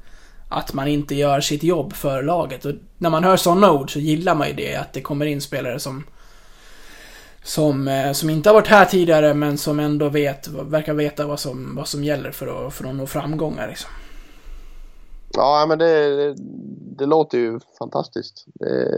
[0.48, 2.64] att man inte gör sitt jobb för laget.
[2.64, 5.40] Och när man hör sådana ord så gillar man ju det, att det kommer in
[5.40, 6.04] spelare som
[7.44, 11.40] som, eh, som inte har varit här tidigare men som ändå vet, verkar veta vad
[11.40, 13.68] som, vad som gäller för att, för att nå framgångar.
[13.68, 13.90] Liksom.
[15.37, 16.35] Ja, men det, det,
[16.98, 18.44] det låter ju fantastiskt.
[18.54, 18.88] Det,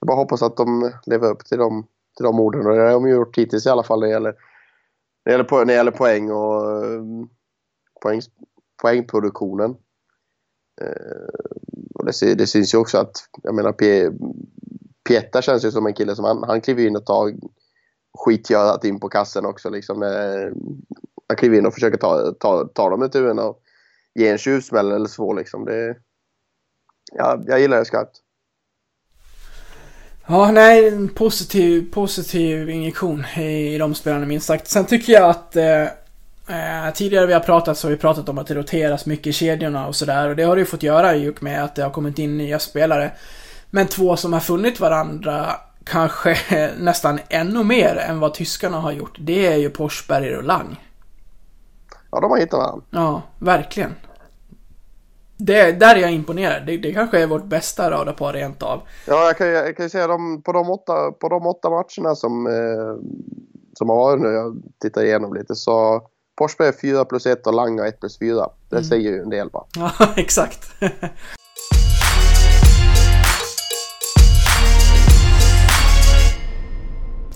[0.00, 1.86] jag bara hoppas att de lever upp till de,
[2.16, 4.34] till de orden och det har de gjort hittills i alla fall när det gäller,
[5.24, 7.02] när det gäller, när det gäller poäng och eh,
[8.02, 8.20] poäng,
[8.82, 9.76] poängproduktionen.
[10.80, 11.28] Eh,
[11.94, 13.12] och det, det syns ju också att,
[13.42, 13.72] jag menar,
[15.08, 17.32] Pietta känns ju som en kille som han, han kliver in och tar
[18.18, 19.70] skitgörat in på kassen också.
[19.70, 20.02] Liksom.
[20.02, 20.52] Eh,
[21.28, 23.60] han kliver in och försöker ta, ta, ta dem i turen och
[24.14, 25.32] ge en tjuvsmäll eller så.
[25.32, 25.64] Liksom.
[25.64, 25.96] Det,
[27.12, 28.16] ja, jag gillar det skarpt.
[30.26, 34.68] Ja, nej, en positiv, positiv injektion i de spelarna minst sagt.
[34.68, 38.38] Sen tycker jag att eh, eh, tidigare vi har pratat så har vi pratat om
[38.38, 41.16] att det roteras mycket i kedjorna och sådär och det har det ju fått göra
[41.16, 43.12] i och med att det har kommit in nya spelare.
[43.70, 45.54] Men två som har funnit varandra
[45.84, 46.36] kanske
[46.78, 50.84] nästan ännu mer än vad tyskarna har gjort, det är ju Forsberg och Lang.
[52.10, 52.84] Ja, de har hittat varandra.
[52.90, 53.94] Ja, verkligen.
[55.36, 56.66] Det, där är jag imponerad.
[56.66, 58.82] Det, det kanske är vårt bästa radarpar rent av.
[59.06, 62.14] Ja, jag kan, jag kan ju säga dem, på, de åtta, på de åtta matcherna
[62.14, 63.08] som, eh,
[63.74, 66.02] som har varit nu, jag tittar igenom lite, så
[66.38, 68.48] Forsberg är 4 plus 1 och Lang har 1 plus 4.
[68.68, 68.84] Det mm.
[68.84, 69.64] säger ju en del bara.
[69.76, 70.68] Ja, exakt.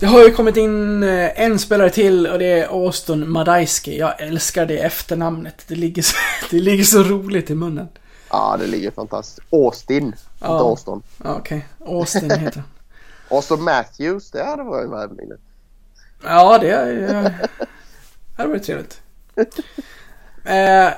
[0.03, 3.99] Det har ju kommit in eh, en spelare till och det är Austin Madajski.
[3.99, 5.63] Jag älskar det efternamnet.
[5.67, 6.15] Det ligger så,
[6.49, 7.87] det ligger så roligt i munnen.
[8.29, 9.47] Ja, det ligger fantastiskt.
[9.49, 10.45] Austin, ja.
[10.45, 11.01] inte Austin.
[11.23, 11.95] Ja, Okej, okay.
[11.95, 12.69] Austin heter han.
[13.37, 15.31] Austin Matthews, det hade varit värvning.
[16.23, 17.49] Ja, det, det
[18.37, 19.01] hade varit trevligt.
[20.45, 20.93] eh,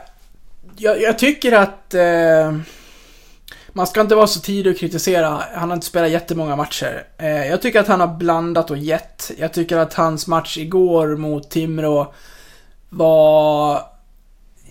[0.75, 1.93] jag, jag, tycker att...
[1.93, 2.57] Eh,
[3.77, 5.43] man ska inte vara så tidig att kritisera.
[5.53, 7.07] Han har inte spelat jättemånga matcher.
[7.17, 9.31] Eh, jag tycker att han har blandat och gett.
[9.38, 12.13] Jag tycker att hans match igår mot Timrå
[12.89, 13.75] var...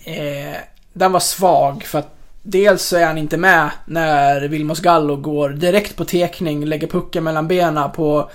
[0.03, 0.55] Eh,
[0.93, 5.49] den var svag för att dels så är han inte med när Vilmos Gallo går
[5.49, 8.29] direkt på tekning, lägger pucken mellan benen på,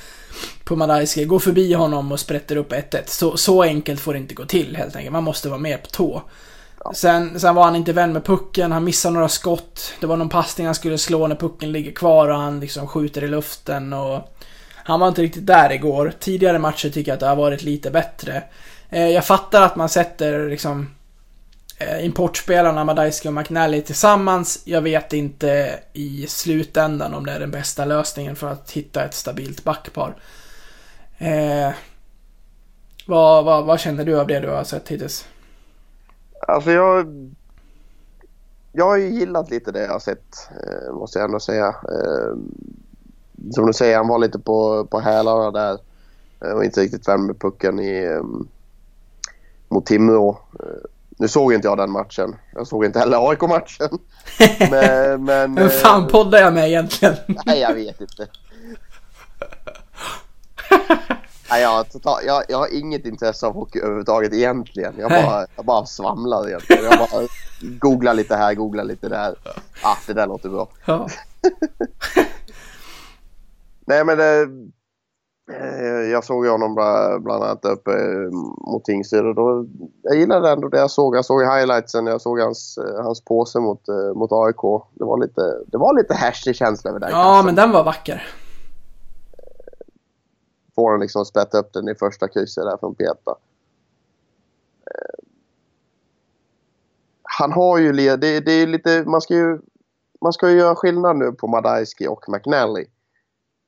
[0.64, 3.02] på Madajski, går förbi honom och sprätter upp 1-1.
[3.06, 5.12] Så, så enkelt får det inte gå till helt enkelt.
[5.12, 6.22] Man måste vara mer på tå.
[6.94, 9.94] Sen, sen var han inte vän med pucken, han missade några skott.
[10.00, 13.24] Det var någon passning han skulle slå när pucken ligger kvar och han liksom skjuter
[13.24, 14.36] i luften och...
[14.84, 16.12] Han var inte riktigt där igår.
[16.20, 18.42] Tidigare matcher tycker jag att det har varit lite bättre.
[18.90, 20.94] Eh, jag fattar att man sätter liksom...
[21.78, 24.62] Eh, importspelarna Madajski och McNally tillsammans.
[24.64, 29.14] Jag vet inte i slutändan om det är den bästa lösningen för att hitta ett
[29.14, 30.16] stabilt backpar.
[31.18, 31.70] Eh,
[33.06, 35.26] vad, vad, vad känner du av det du har sett hittills?
[36.48, 37.06] Alltså jag...
[38.72, 41.66] Jag har ju gillat lite det jag har sett, eh, måste jag ändå säga.
[41.66, 42.36] Eh,
[43.52, 45.78] som du säger, han var lite på, på hälarna där.
[46.44, 48.20] Eh, och inte riktigt vän med pucken i,
[49.68, 50.38] mot Timrå.
[51.08, 52.36] Nu såg inte jag den matchen.
[52.54, 53.98] Jag såg inte heller AIK-matchen.
[54.70, 55.24] men...
[55.24, 57.14] men Vem fan poddar jag med egentligen?
[57.46, 58.28] Nej, jag vet inte.
[61.50, 64.94] Nej, jag, har total, jag, jag har inget intresse av hockey överhuvudtaget egentligen.
[64.98, 66.84] Jag bara, jag bara svamlar egentligen.
[66.84, 67.26] Jag bara
[67.80, 69.34] googlar lite här, googlar lite där.
[69.82, 70.68] Ah, det där låter bra.
[70.84, 71.08] Ja.
[73.86, 74.40] Nej, men det,
[75.52, 78.30] eh, jag såg ju honom bla- bland annat uppe eh,
[78.72, 79.66] mot Tingsryd och då,
[80.02, 81.16] jag gillade ändå det jag såg.
[81.16, 84.82] Jag såg i highlightsen, jag såg hans, eh, hans påse mot, eh, mot AIK.
[84.94, 87.46] Det var lite, det var lite härsig känsla över den ja, kassen.
[87.46, 88.26] men den var vacker.
[90.74, 93.36] Får han liksom sprätta upp den i första krysset där från Peta.
[94.86, 95.24] Eh,
[97.22, 99.58] Han har ju, det, det är lite, man ska ju,
[100.20, 102.86] man ska ju göra skillnad nu på Madajski och McNally.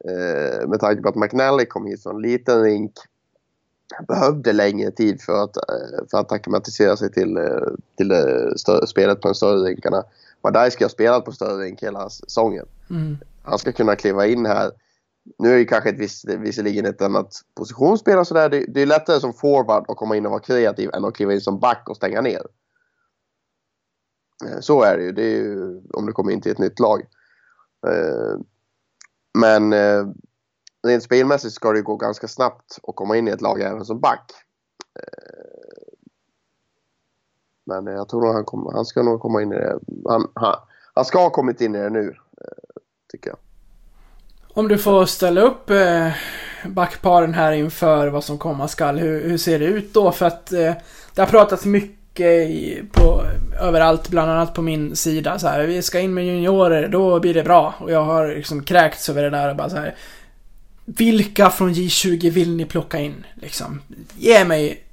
[0.05, 2.93] Eh, med tanke på att McNally kom hit från en liten rink.
[4.09, 8.87] Behövde längre tid för att, eh, för att acklimatisera sig till, eh, till det större,
[8.87, 10.05] spelet på de större rinkarna.
[10.43, 13.19] Madajski har spelat på större rink hela säsongen Mm.
[13.43, 14.71] han ska kunna kliva in här.
[15.39, 18.49] Nu är det kanske ett viss, visserligen ett annat positionsspel och sådär.
[18.49, 21.33] Det, det är lättare som forward att komma in och vara kreativ än att kliva
[21.33, 22.43] in som back och stänga ner.
[24.45, 25.13] Eh, så är det ju.
[25.13, 27.01] Det är ju om du kommer in till ett nytt lag.
[27.87, 28.41] Eh,
[29.39, 30.07] men eh,
[30.87, 34.01] rent spelmässigt ska det gå ganska snabbt att komma in i ett lag även som
[34.01, 34.33] back.
[37.67, 39.79] Men jag tror nog han, kom, han ska nog komma in i det.
[40.09, 40.55] Han, han,
[40.95, 42.15] han ska ha kommit in i det nu,
[43.13, 43.39] tycker jag.
[44.55, 46.09] Om du får ställa upp eh,
[46.67, 50.13] backparen här inför vad som komma skall, hur, hur ser det ut då?
[50.13, 50.73] För att eh,
[51.15, 53.25] det har pratats mycket i, på,
[53.61, 55.65] överallt, bland annat på min sida så här.
[55.65, 57.75] Vi ska in med juniorer, då blir det bra.
[57.79, 59.95] Och jag har liksom kräkts över det där och bara så här.
[60.85, 63.27] Vilka från J20 vill ni plocka in?
[63.35, 63.81] Liksom,
[64.17, 64.85] ge mig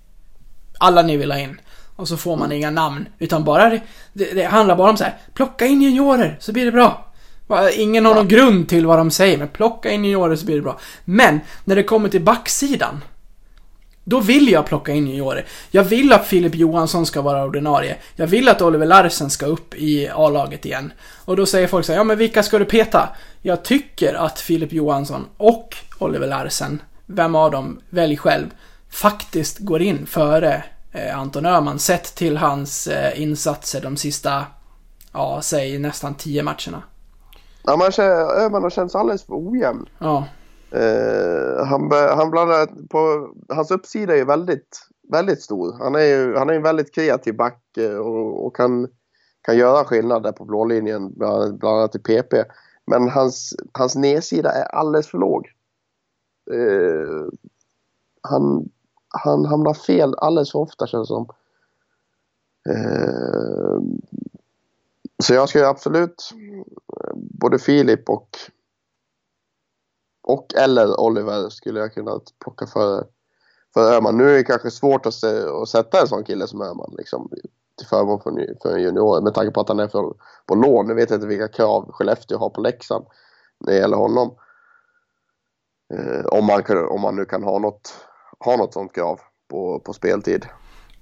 [0.79, 1.61] alla ni vill ha in.
[1.95, 3.81] Och så får man inga namn, utan bara det,
[4.13, 5.17] det, det handlar bara om så här.
[5.33, 7.08] Plocka in juniorer, så blir det bra.
[7.73, 10.61] Ingen har någon grund till vad de säger, men plocka in juniorer så blir det
[10.61, 10.79] bra.
[11.05, 13.03] Men, när det kommer till backsidan.
[14.03, 15.45] Då vill jag plocka in juniorer.
[15.71, 17.95] Jag vill att Filip Johansson ska vara ordinarie.
[18.15, 20.93] Jag vill att Oliver Larsen ska upp i A-laget igen.
[21.25, 23.09] Och då säger folk så här, ja men vilka ska du peta?
[23.41, 28.45] Jag tycker att Filip Johansson och Oliver Larsen, vem av dem, välj själv,
[28.89, 34.45] faktiskt går in före eh, Anton Öhman sett till hans eh, insatser de sista,
[35.13, 36.83] ja, säg nästan tio matcherna.
[37.63, 39.85] Ja, man känner, Öhman har känts alldeles för ojämn.
[39.99, 40.27] Ja.
[40.71, 44.79] Eh, han, han blandar på, hans uppsida är ju väldigt,
[45.11, 45.75] väldigt stor.
[45.79, 48.87] Han är ju han är en väldigt kreativ back eh, och, och kan,
[49.41, 52.33] kan göra skillnad där på blå linjen, bland, bland annat i PP.
[52.85, 55.47] Men hans, hans nedsida är alldeles för låg.
[56.51, 57.27] Eh,
[58.21, 58.69] han,
[59.09, 61.27] han hamnar fel alldeles för ofta känns det som.
[62.69, 63.79] Eh,
[65.23, 66.33] så jag ska ju absolut
[67.39, 68.29] både Filip och
[70.29, 73.07] och eller Oliver skulle jag kunna plocka för,
[73.73, 74.17] för Öhman.
[74.17, 77.29] Nu är det kanske svårt att, se, att sätta en sån kille som Öhman liksom,
[77.77, 80.13] till förmån för, en för en junior med tanke på att han är för,
[80.45, 80.87] på lån.
[80.87, 83.05] Nu vet jag inte vilka krav Skellefteå har på Leksand
[83.59, 84.35] när det gäller honom.
[85.93, 87.93] Eh, om, man, om man nu kan ha något,
[88.39, 90.45] ha något sånt krav på, på speltid.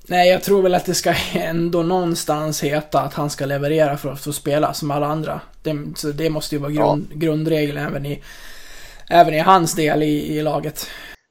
[0.10, 4.12] Nej, jag tror väl att det ska ändå någonstans heta att han ska leverera för
[4.12, 5.42] att få spela som alla andra.
[5.64, 8.24] Det, så det måste ju vara grund, grundregeln även i,
[9.10, 10.86] även i hans del i, i laget.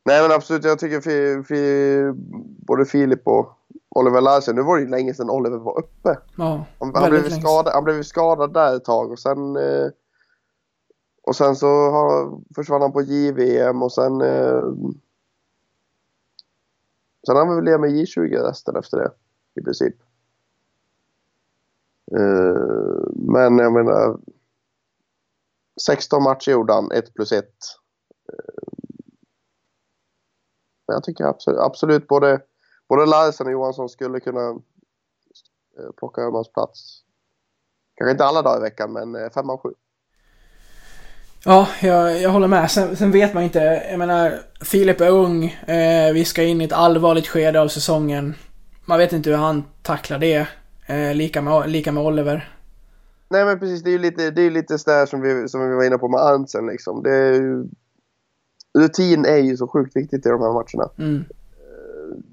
[0.05, 2.01] Nej men absolut, jag tycker fi, fi,
[2.67, 3.53] både Filip och
[3.91, 6.19] Oliver Larsen, nu var det ju länge sedan Oliver var uppe.
[6.37, 9.89] Ja, Han, han, blev skadad, han blev skadad där ett tag och sen eh,
[11.27, 14.63] och sen så har, försvann han på JVM och sen eh,
[17.27, 19.11] sen har han väl med J20 resten efter det
[19.61, 19.95] i princip.
[22.13, 24.19] Uh, men jag menar
[25.81, 27.45] 16 matcher gjorde han, 1 plus 1.
[30.87, 32.43] Men eh, jag tycker absolut, absolut både,
[32.89, 34.49] både Larsen och Johansson skulle kunna
[35.79, 37.05] eh, plocka Öhmans plats.
[37.95, 39.75] Kanske inte alla dagar i veckan, men 5 av 7.
[41.49, 42.71] Ja, jag, jag håller med.
[42.71, 43.87] Sen, sen vet man inte.
[43.91, 45.45] Jag menar, Filip är ung.
[45.45, 48.35] Eh, vi ska in i ett allvarligt skede av säsongen.
[48.87, 50.47] Man vet inte hur han tacklar det.
[50.87, 52.53] Eh, lika, med, lika med Oliver.
[53.29, 55.75] Nej men precis, det är ju lite, det är lite sådär som vi, som vi
[55.75, 57.03] var inne på med Arntzen liksom.
[57.03, 57.65] Det är ju,
[58.79, 60.91] rutin är ju så sjukt viktigt i de här matcherna.
[60.99, 61.25] Mm.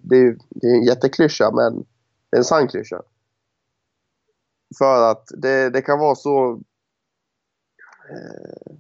[0.04, 1.86] Det är, ju- det är en jätteklyscha, men
[2.30, 3.02] det är en sann klyscha.
[4.78, 6.60] För att det, det kan vara så...
[8.10, 8.74] Eh,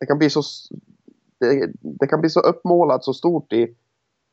[0.00, 0.42] det kan bli så...
[1.38, 3.62] Det, det kan bli så uppmålat så stort i,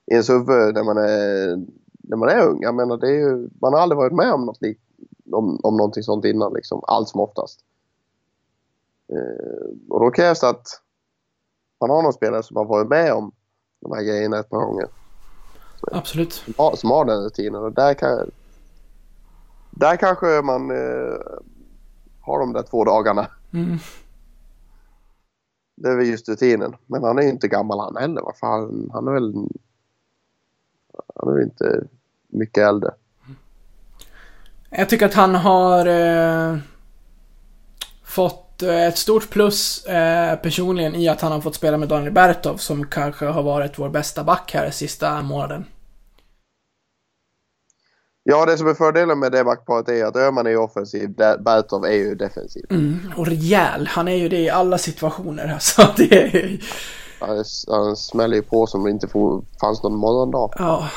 [0.05, 1.57] i ens huvud när man är
[2.03, 2.61] när man är ung.
[2.61, 4.79] Jag menar, det är ju, man har aldrig varit med om något lik,
[5.31, 7.59] om, om någonting sånt innan, liksom, allt som oftast.
[9.09, 10.67] Eh, och då krävs det att
[11.81, 13.31] man har någon spelare som har varit med om
[13.79, 14.87] de här grejerna ett par gånger.
[15.91, 16.33] Absolut.
[16.33, 17.63] Som har, som har den rutinen.
[17.63, 18.31] Och där, kan,
[19.71, 21.17] där kanske man eh,
[22.21, 23.27] har de där två dagarna.
[23.53, 23.77] Mm.
[25.75, 26.75] Det är väl just rutinen.
[26.85, 28.21] Men han är ju inte gammal han heller.
[28.21, 29.33] Varför han, han är väl...
[31.15, 31.83] Han är väl inte
[32.27, 32.91] mycket äldre.
[34.69, 36.57] Jag tycker att han har eh,
[38.03, 42.13] fått eh, ett stort plus eh, personligen i att han har fått spela med Daniel
[42.13, 45.65] Bertov som kanske har varit vår bästa back här sista månaden.
[48.25, 51.85] Ja, det som är fördelen med det backparet är att Öhman är ju offensiv, Bertov
[51.85, 52.65] är ju defensiv.
[52.69, 53.87] Mm, och rejäl.
[53.87, 55.53] Han är ju det i alla situationer.
[55.53, 56.59] Alltså, det är...
[57.19, 60.53] Han, han smäller ju på som det inte får, fanns någon morgondag.
[60.57, 60.89] Ja,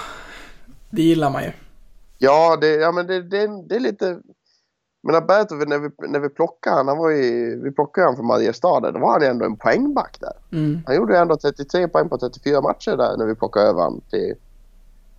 [0.90, 1.52] det gillar man ju.
[2.18, 4.18] Ja, det, ja men det, det, det är lite...
[5.02, 8.26] Men Bertov, när vi, när vi plockade han, han var ju, vi plockade han från
[8.26, 10.58] Mariestad, då var han ändå en poängback där.
[10.58, 10.80] Mm.
[10.86, 14.00] Han gjorde ju ändå 33 poäng på 34 matcher där när vi plockade över han
[14.10, 14.34] till,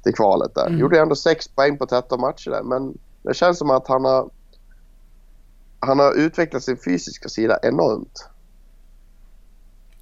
[0.04, 0.68] till kvalet där.
[0.68, 0.80] Mm.
[0.80, 2.64] Gjorde ändå 6 poäng på 13 matcher där.
[2.64, 4.30] Men det känns som att han har,
[5.80, 8.30] han har utvecklat sin fysiska sida enormt.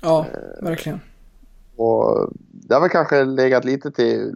[0.02, 0.64] Ja, Eh.
[0.66, 1.00] verkligen.
[1.76, 4.34] Och det har väl kanske legat lite till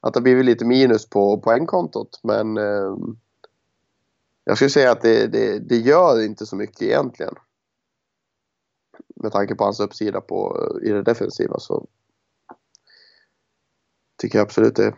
[0.00, 2.20] att det har blivit lite minus på poängkontot.
[2.22, 2.96] Men eh,
[4.44, 7.34] jag skulle säga att det, det, det gör inte så mycket egentligen.
[9.16, 11.86] Med tanke på hans uppsida på, i det defensiva så
[14.18, 14.94] tycker jag absolut det,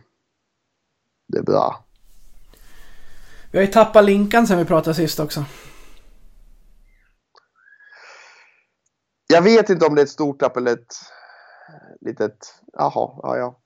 [1.29, 1.85] det är bra.
[3.51, 5.45] Vi har ju tappat Linkan sen vi pratade sist också.
[9.27, 10.95] Jag vet inte om det är ett stort tapp eller ett
[12.01, 13.61] litet, jaha, ja ja.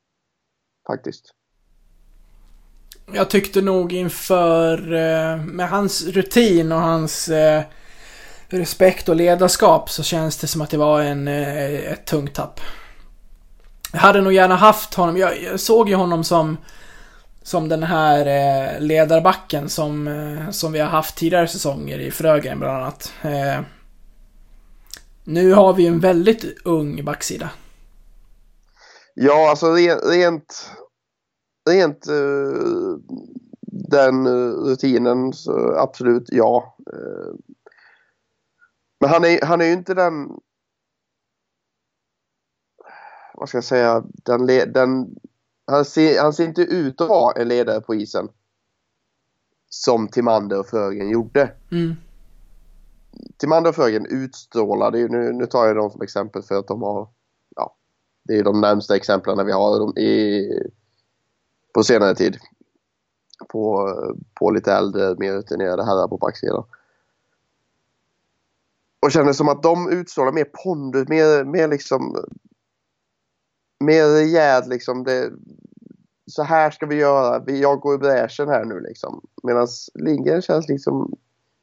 [0.86, 1.34] Faktiskt.
[3.12, 7.62] Jag tyckte nog inför, eh, med hans rutin och hans eh,
[8.48, 12.61] respekt och ledarskap så känns det som att det var en, eh, ett tungt tapp.
[13.93, 16.57] Jag hade nog gärna haft honom, jag, jag såg ju honom som
[17.43, 22.59] som den här eh, ledarbacken som, eh, som vi har haft tidigare säsonger i Frögren
[22.59, 23.12] bland annat.
[23.22, 23.61] Eh,
[25.24, 27.51] nu har vi ju en väldigt ung backsida.
[29.14, 30.70] Ja, alltså rent,
[31.70, 32.97] rent, uh,
[33.90, 36.76] den eh, rutinen så absolut ja.
[36.93, 37.34] Uh,
[39.01, 40.28] men han är, han är ju inte den,
[43.43, 45.16] vad ska jag säga, den, den
[45.66, 48.28] han, ser, han ser inte ut att vara en ledare på isen.
[49.68, 51.53] Som Timander och Frögen gjorde.
[51.72, 51.95] Mm.
[53.36, 56.82] Timander och Frögen utstrålade ju, nu, nu tar jag dem som exempel för att de
[56.82, 57.09] har,
[57.57, 57.76] ja,
[58.22, 60.49] det är de närmsta exemplen vi har de i,
[61.74, 62.36] på senare tid.
[63.49, 63.93] På,
[64.34, 66.64] på lite äldre, mer rutinerade herrar på backsidan.
[69.01, 72.16] Och känner som att de utstrålar mer pondus, mer, mer liksom
[73.83, 75.05] mer rejält liksom.
[75.05, 75.33] Det,
[76.26, 77.51] så här ska vi göra.
[77.51, 79.26] Jag går i bräschen här nu liksom.
[79.43, 81.16] Medan Lindgren känns liksom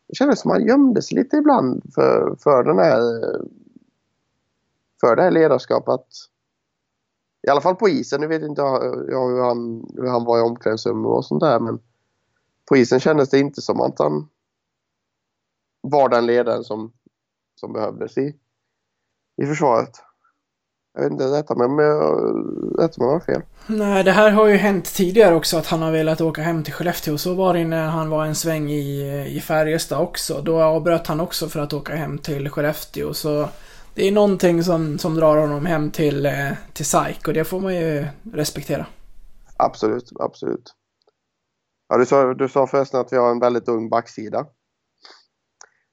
[0.10, 3.02] det kändes som han gömde sig lite ibland för, för den här
[5.00, 6.06] för det här ledarskapet.
[7.48, 8.22] I alla fall på isen.
[8.22, 11.80] Nu vet inte jag hur han, hur han var i omklädningsrummet och sånt där men
[12.66, 14.30] på isen kändes det inte som att han
[15.82, 16.92] var den ledaren som,
[17.56, 18.36] som behövdes i,
[19.42, 20.04] i försvaret.
[20.94, 23.42] Jag vet inte, rätta mig om jag har fel.
[23.68, 26.74] Nej, det här har ju hänt tidigare också att han har velat åka hem till
[26.74, 27.18] Skellefteå.
[27.18, 30.42] Så var det när han var en sväng i, i Färjestad också.
[30.42, 33.14] Då avbröt han också för att åka hem till Skellefteå.
[33.14, 33.50] Så
[33.94, 37.60] det är någonting som, som drar honom hem till, eh, till SAIK och det får
[37.60, 38.86] man ju respektera.
[39.58, 40.74] Absolut, absolut.
[41.90, 44.46] Ja, du, sa, du sa förresten att vi har en väldigt ung backsida.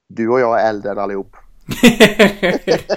[0.08, 1.36] Du och jag är äldre än allihop.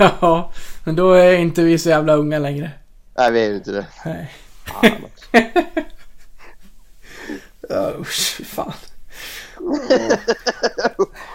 [0.20, 0.52] ja,
[0.84, 2.70] men då är inte vi så jävla unga längre.
[3.18, 3.86] Nej, vi är ju inte det.
[4.04, 4.34] Nej.
[4.64, 4.90] Fan.
[7.68, 8.72] Ja, usch, fan.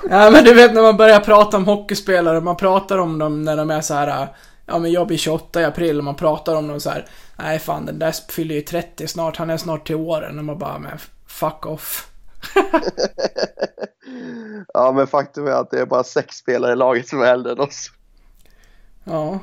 [0.09, 3.57] ja, men du vet när man börjar prata om hockeyspelare, man pratar om dem när
[3.57, 4.35] de är så här.
[4.65, 7.07] Ja men jag blir 28 i april och man pratar om dem så här.
[7.35, 10.39] Nej fan den där fyller ju 30 snart, han är snart till åren.
[10.39, 10.97] Och man bara, men
[11.27, 12.07] fuck off.
[14.73, 17.51] ja, men faktum är att det är bara sex spelare i laget som är äldre
[17.51, 17.91] än oss.
[19.07, 19.39] Ja,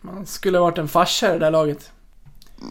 [0.00, 1.90] man skulle varit en farsa i det där laget.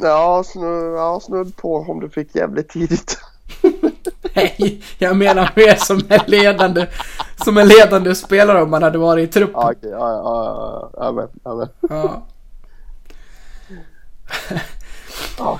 [0.02, 3.18] Ja, snudd, ja, snudd på om du fick jävligt tidigt.
[4.36, 6.88] Nej, jag menar mer som en ledande,
[7.44, 9.62] som en ledande spelare om man hade varit i truppen.
[9.62, 11.88] Ja, okej, ja, ja, ja, ja, ja.
[11.90, 12.26] Ja.
[15.38, 15.60] Ja.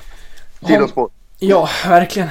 [0.66, 1.10] Sidospår.
[1.38, 2.28] Ja, verkligen.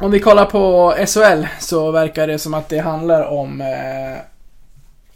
[0.00, 4.18] Om vi kollar på SHL så verkar det som att det handlar om, eh,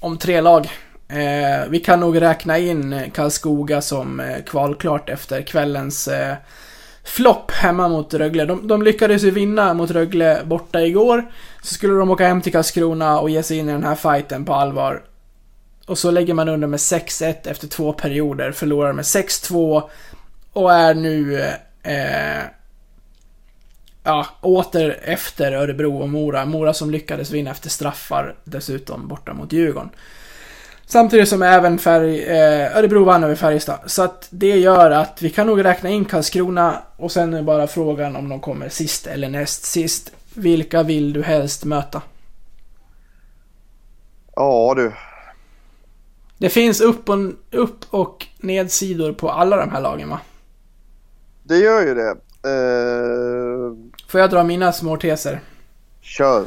[0.01, 0.71] om tre lag.
[1.09, 6.35] Eh, vi kan nog räkna in Karlskoga som eh, kvalklart efter kvällens eh,
[7.05, 8.45] flopp hemma mot Rögle.
[8.45, 11.31] De, de lyckades ju vinna mot Rögle borta igår.
[11.63, 14.45] Så skulle de åka hem till Karlskrona och ge sig in i den här fighten
[14.45, 15.03] på allvar.
[15.87, 19.83] Och så lägger man under med 6-1 efter två perioder, förlorar med 6-2
[20.53, 21.41] och är nu
[21.83, 22.43] eh,
[24.05, 26.45] ja, åter efter Örebro och Mora.
[26.45, 29.91] Mora som lyckades vinna efter straffar dessutom borta mot Djurgården.
[30.87, 33.79] Samtidigt som även Färg, eh, Örebro vann över Färjestad.
[33.87, 37.67] Så att det gör att vi kan nog räkna in Karlskrona och sen är bara
[37.67, 40.13] frågan om de kommer sist eller näst sist.
[40.35, 42.03] Vilka vill du helst möta?
[44.37, 44.93] Ja du.
[46.39, 47.19] Det finns upp och,
[47.51, 50.21] upp och nedsidor på alla de här lagen va?
[51.43, 52.11] Det gör ju det.
[52.45, 55.41] Eh, Får jag dra mina små teser?
[56.01, 56.47] kör.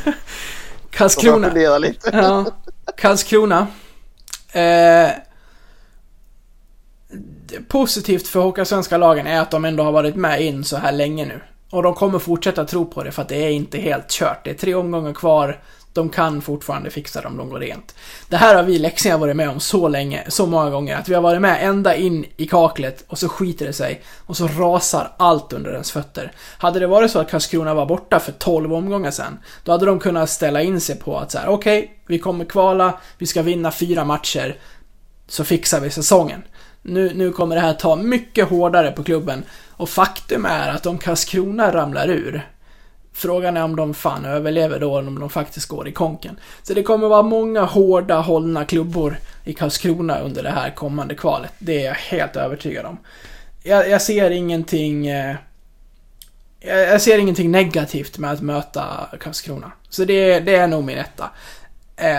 [0.90, 1.58] Karlskrona.
[1.58, 2.10] Jag lite.
[2.12, 2.44] Ja.
[2.96, 3.66] Karlskrona.
[4.52, 5.10] Eh,
[7.68, 11.24] positivt för Hockeyallsvenska lagen är att de ändå har varit med in så här länge
[11.24, 11.40] nu.
[11.70, 14.44] Och de kommer fortsätta tro på det för att det är inte helt kört.
[14.44, 15.60] Det är tre omgångar kvar.
[15.96, 17.94] De kan fortfarande fixa det om de går rent.
[18.28, 20.96] Det här har vi leksingar varit med om så länge, så många gånger.
[20.96, 24.02] Att vi har varit med ända in i kaklet och så skiter det sig.
[24.26, 26.32] Och så rasar allt under ens fötter.
[26.58, 29.98] Hade det varit så att Karlskrona var borta för 12 omgångar sen, då hade de
[29.98, 33.70] kunnat ställa in sig på att så här: okej, vi kommer kvala, vi ska vinna
[33.70, 34.56] fyra matcher,
[35.28, 36.42] så fixar vi säsongen.
[36.82, 39.44] Nu, nu kommer det här ta mycket hårdare på klubben.
[39.70, 42.46] Och faktum är att om Karlskrona ramlar ur,
[43.16, 46.40] Frågan är om de fan överlever då, eller om de faktiskt går i konken.
[46.62, 51.52] Så det kommer vara många hårda, hållna klubbor i Karlskrona under det här kommande kvalet.
[51.58, 52.98] Det är jag helt övertygad om.
[53.62, 55.06] Jag, jag ser ingenting...
[55.06, 55.36] Eh,
[56.60, 58.84] jag, ser ingenting negativt med att möta
[59.20, 59.72] Karlskrona.
[59.88, 61.30] Så det, det är nog min etta.
[61.96, 62.18] Eh,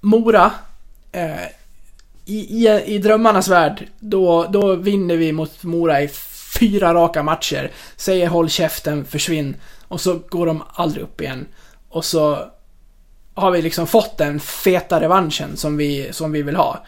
[0.00, 0.50] Mora.
[1.12, 1.46] Eh,
[2.24, 6.08] i, i, I drömmarnas värld, då, då vinner vi mot Mora i
[6.58, 7.70] fyra raka matcher.
[7.96, 9.56] Säger håll käften, försvinn.
[9.88, 11.46] Och så går de aldrig upp igen.
[11.88, 12.50] Och så
[13.34, 16.84] har vi liksom fått den feta revanschen som vi, som vi vill ha.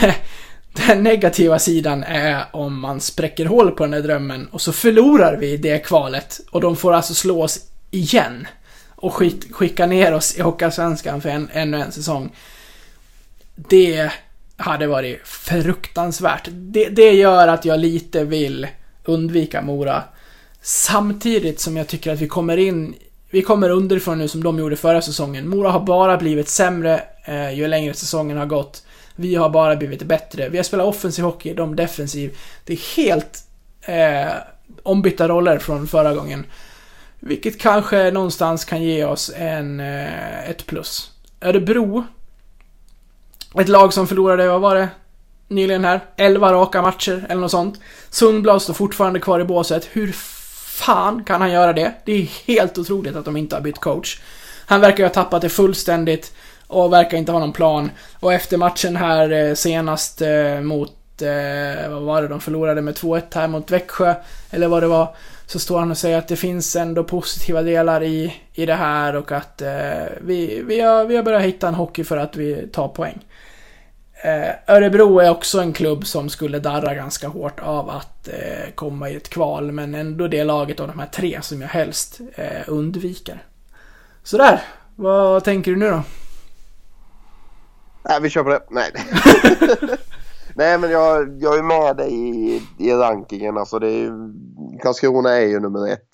[0.72, 5.36] den negativa sidan är om man spräcker hål på den här drömmen och så förlorar
[5.36, 8.46] vi det kvalet och de får alltså slå oss igen.
[8.88, 12.36] Och skit, skicka ner oss i Hockeyallsvenskan för en, ännu en säsong.
[13.54, 14.10] Det
[14.56, 16.48] hade varit fruktansvärt.
[16.50, 18.66] Det, det gör att jag lite vill
[19.04, 20.04] undvika Mora.
[20.62, 22.94] Samtidigt som jag tycker att vi kommer in,
[23.30, 25.48] vi kommer underifrån nu som de gjorde förra säsongen.
[25.48, 28.82] Mora har bara blivit sämre eh, ju längre säsongen har gått.
[29.16, 30.48] Vi har bara blivit bättre.
[30.48, 32.38] Vi har spelat offensiv hockey, de defensiv.
[32.64, 33.44] Det är helt
[33.82, 34.32] eh,
[34.82, 36.46] ombytta roller från förra gången.
[37.20, 41.10] Vilket kanske någonstans kan ge oss en, eh, ett plus.
[41.40, 42.04] Örebro.
[43.54, 44.88] Ett lag som förlorade, vad var det?
[45.48, 46.00] Nyligen här.
[46.16, 47.80] 11 raka matcher eller något sånt.
[48.10, 49.88] Sundblad står fortfarande kvar i båset.
[49.92, 50.12] Hur
[50.80, 51.92] fan kan han göra det?
[52.04, 54.20] Det är helt otroligt att de inte har bytt coach.
[54.66, 56.32] Han verkar ju ha tappat det fullständigt
[56.66, 57.90] och verkar inte ha någon plan.
[58.20, 62.94] Och efter matchen här eh, senast eh, mot, eh, vad var det, de förlorade med
[62.94, 64.14] 2-1 här mot Växjö,
[64.50, 65.14] eller vad det var.
[65.46, 69.16] Så står han och säger att det finns ändå positiva delar i, i det här
[69.16, 69.70] och att eh,
[70.20, 73.18] vi, vi, har, vi har börjat hitta en hockey för att vi tar poäng.
[74.22, 79.10] Eh, Örebro är också en klubb som skulle darra ganska hårt av att eh, komma
[79.10, 82.62] i ett kval, men ändå det laget av de här tre som jag helst eh,
[82.66, 83.44] undviker.
[84.22, 84.62] Sådär,
[84.96, 86.02] vad tänker du nu då?
[88.02, 88.62] Nej, vi kör på det.
[88.70, 88.92] Nej.
[90.54, 93.58] Nej, men jag, jag är med dig i, i rankingen.
[93.58, 94.10] Alltså det är,
[94.82, 96.08] Karlskrona är ju nummer ett.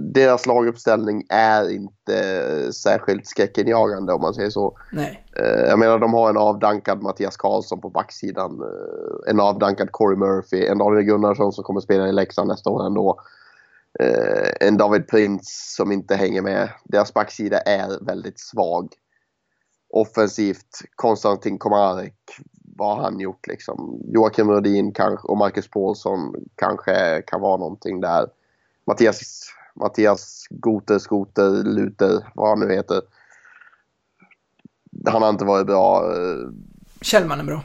[0.00, 4.78] Deras laguppställning är inte särskilt skräckinjagande om man säger så.
[4.92, 5.26] Nej.
[5.36, 8.60] Eh, jag menar, de har en avdankad Mattias Karlsson på backsidan.
[8.60, 10.66] Eh, en avdankad Corey Murphy.
[10.66, 13.20] En Daniel Gunnarsson som kommer spela i Leksand nästa år ändå.
[14.00, 16.68] Eh, en David Prince som inte hänger med.
[16.84, 18.88] Deras backsida är väldigt svag
[19.90, 20.78] offensivt.
[20.94, 22.16] Konstantin Komarek,
[22.76, 24.00] vad har han gjort liksom?
[24.04, 28.26] Joakim Rudin kanske, och Marcus Paulsson kanske kan vara någonting där.
[28.86, 33.02] Mattias, Mattias Goter, Skoter, Luter, vad han nu heter.
[35.06, 36.12] Han har inte varit bra.
[36.16, 36.48] eh,
[37.00, 37.62] Kjellman är bra.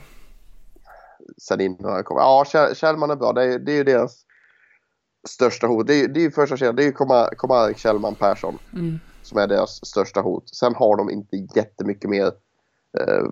[1.38, 2.18] sen innan han kom.
[2.18, 3.34] Ja, Kjell- Kjellman är bra.
[3.34, 4.26] Det är, det är ju deras
[5.28, 5.88] största hot.
[5.88, 6.76] Det är, det är ju första kedjan.
[6.76, 9.00] Det är ju Komar- Komarek, Kjellman, Persson Mm.
[9.22, 10.56] som är deras största hot.
[10.56, 12.26] Sen har de inte jättemycket mer.
[13.00, 13.26] Eh,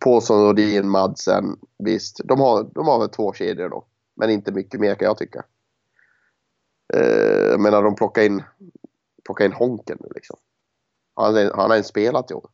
[0.00, 1.56] Paulsson, Rodin, Madsen.
[1.78, 3.84] Visst, de har, de har väl två kedjor då.
[4.16, 5.44] Men inte mycket mer kan jag tycka.
[6.94, 8.42] Eh, jag menar, de plockar in,
[9.24, 10.36] plockar in Honken nu liksom.
[11.14, 12.50] Han, han har ens spelat i år.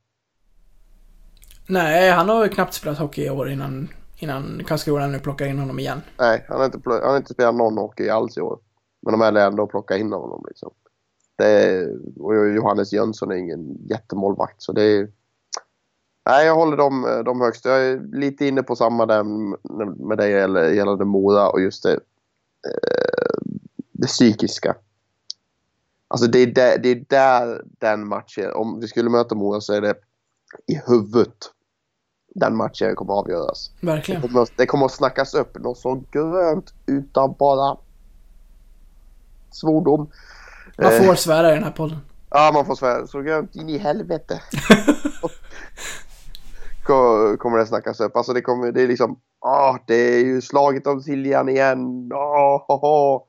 [1.68, 5.59] Nej, han har ju knappt spelat hockey i år innan, innan Karlskrona nu plockar in
[5.59, 6.01] honom igen.
[6.18, 8.59] Nej, han har inte, han har inte spelat någon hockey alls i år.
[9.03, 10.70] Men de väljer ändå att plocka in honom liksom.
[11.43, 11.89] Är,
[12.20, 15.09] och Johannes Jönsson är ingen jättemålvakt så det är...
[16.26, 17.64] Nej, jag håller dem, dem högst.
[17.64, 19.24] Jag är lite inne på samma där
[20.07, 20.30] med dig
[20.76, 23.14] gällande Mora och just det, eh,
[24.05, 24.76] det psykiska.
[26.09, 29.72] Alltså det är, där, det är där den matchen, om vi skulle möta Mora så
[29.72, 29.94] är det
[30.66, 31.34] i huvudet
[32.34, 33.70] den matchen kommer att avgöras.
[33.80, 34.22] Det Verkligen.
[34.22, 37.76] kommer, att- det kommer att snackas upp något så grönt utan bara
[39.50, 40.11] svordom.
[40.78, 41.98] Man Eh, får svära i den här podden.
[42.30, 43.07] Ja, man får svära.
[43.07, 44.42] Så grönt in i helvete.
[46.84, 48.16] Ko- kommer det snackas upp.
[48.16, 52.11] Alltså det kommer, det är liksom, ah, det är ju slaget om Siljan igen.
[52.14, 53.26] Ah, ha, ha.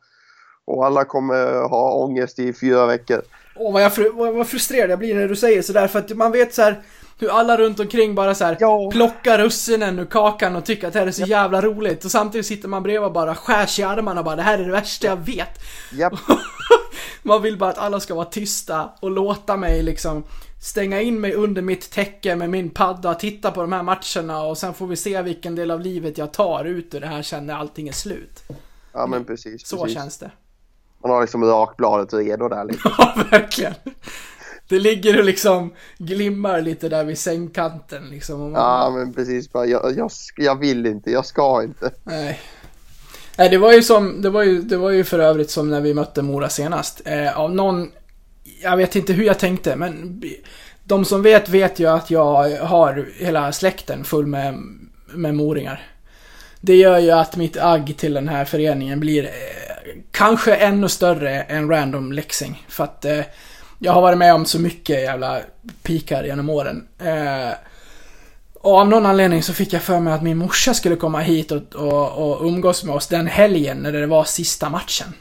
[0.65, 3.21] Och alla kommer ha ångest i fyra veckor.
[3.55, 6.53] Åh, vad, jag vad, frustrerad jag blir när du säger sådär för att man vet
[6.53, 6.81] så här
[7.19, 8.89] hur alla runt omkring bara så här Ja.
[8.91, 12.45] plockar russinen ur kakan och tycker att det här är så jävla roligt och samtidigt
[12.45, 14.71] sitter man bredvid och bara skär sig i armarna och bara det här är det
[14.71, 15.59] värsta jag vet.
[15.93, 16.13] Japp.
[17.23, 20.23] Man vill bara att alla ska vara tysta och låta mig liksom
[20.61, 24.57] stänga in mig under mitt täcke med min padda, titta på de här matcherna och
[24.57, 27.45] sen får vi se vilken del av livet jag tar ut ur det här sen
[27.45, 28.43] när allting är slut.
[28.93, 29.67] Ja, men precis.
[29.67, 29.97] Så precis.
[29.97, 30.31] känns det.
[31.05, 32.91] Man har liksom rakbladet redo där liksom.
[32.97, 33.73] Ja, verkligen.
[34.67, 38.39] Det ligger och liksom glimmar lite där vid sängkanten liksom.
[38.39, 39.51] Man, Ja, men precis.
[39.51, 41.91] Bara, jag, jag, jag vill inte, jag ska inte.
[42.03, 42.39] Nej.
[43.37, 45.81] Nej, det var ju som, det var ju, det var ju för övrigt som när
[45.81, 47.01] vi mötte Mora senast.
[47.05, 47.91] Eh, av någon,
[48.61, 50.21] jag vet inte hur jag tänkte, men
[50.83, 54.57] de som vet vet ju att jag har hela släkten full med,
[55.13, 55.94] med moringar.
[56.65, 59.29] Det gör ju att mitt agg till den här föreningen blir eh,
[60.11, 62.65] kanske ännu större än random Lexing.
[62.69, 63.21] För att eh,
[63.79, 65.39] jag har varit med om så mycket jävla
[65.83, 66.87] pikar genom åren.
[66.99, 67.53] Eh,
[68.61, 71.51] och av någon anledning så fick jag för mig att min morsa skulle komma hit
[71.51, 75.13] och, och, och umgås med oss den helgen när det var sista matchen.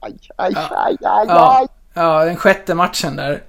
[0.00, 0.68] Aj, aj, Ja.
[0.70, 1.66] aj, aj, Ja, aj.
[1.94, 3.42] ja den sjätte matchen där.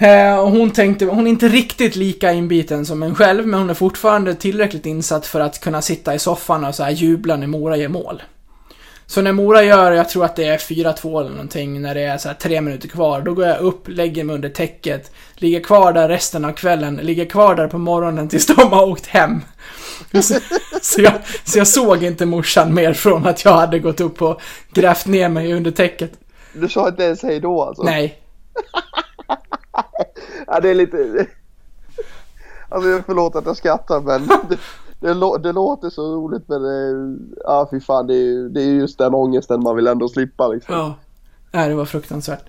[0.00, 3.74] Eh, hon tänkte, hon är inte riktigt lika inbiten som en själv, men hon är
[3.74, 7.76] fortfarande tillräckligt insatt för att kunna sitta i soffan och så här jubla när Mora
[7.76, 8.22] gör mål.
[9.06, 12.18] Så när Mora gör, jag tror att det är 4-2 eller någonting, när det är
[12.18, 15.92] så här tre minuter kvar, då går jag upp, lägger mig under täcket, ligger kvar
[15.92, 19.40] där resten av kvällen, ligger kvar där på morgonen tills de har åkt hem.
[20.22, 20.34] Så,
[20.82, 21.12] så, jag,
[21.44, 24.40] så jag såg inte morsan mer från att jag hade gått upp och
[24.72, 26.12] grävt ner mig under täcket.
[26.52, 27.82] Du sa inte ens hej då alltså?
[27.82, 28.18] Nej.
[30.46, 31.26] Ja, det är lite...
[32.68, 34.58] Alltså förlåt att jag skrattar men det,
[35.00, 38.98] det, det låter så roligt men det, ja fy fan det är, det är just
[38.98, 40.74] den ångesten man vill ändå slippa liksom.
[40.74, 40.94] Ja.
[41.52, 42.44] Nej, det var fruktansvärt.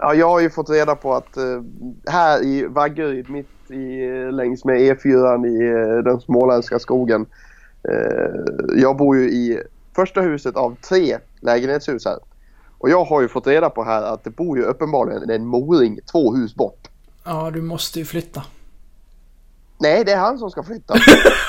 [0.00, 1.62] Ja, jag har ju fått reda på att eh,
[2.06, 7.26] här i Vaggeryd, mitt i, längs med E4 i eh, den småländska skogen.
[7.88, 9.62] Eh, jag bor ju i
[9.94, 12.18] första huset av tre lägenhetshus här.
[12.84, 15.98] Och jag har ju fått reda på här att det bor ju uppenbarligen en moring
[16.12, 16.88] två hus bort.
[17.24, 18.42] Ja, du måste ju flytta.
[19.78, 20.94] Nej, det är han som ska flytta.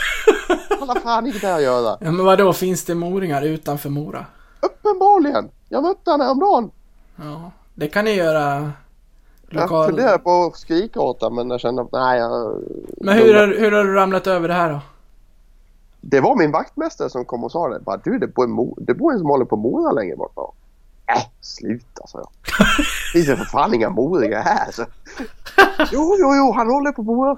[0.79, 1.97] Han har fan inget där att göra.
[2.01, 4.25] Ja, men vadå, finns det moringar utanför Mora?
[4.61, 5.49] Uppenbarligen.
[5.69, 6.71] Jag mötte honom häromdagen.
[7.15, 8.71] Ja, det kan ni göra
[9.49, 9.86] Jag lokal...
[9.88, 12.19] funderade på att skrika åt honom men jag kände att nej.
[12.19, 12.61] Jag...
[13.01, 14.79] Men hur har, hur har du ramlat över det här då?
[16.01, 17.79] Det var min vaktmästare som kom och sa det.
[17.79, 20.31] Bara, du, det bor en, mo- det bor en som håller på Mora längre bort.
[20.36, 20.53] Ja.
[21.08, 22.30] Äh, sluta sa jag.
[23.14, 24.72] Det finns för fan inga moringar här.
[24.72, 24.86] Så.
[25.91, 27.38] Jo, jo, jo, han håller på Mora.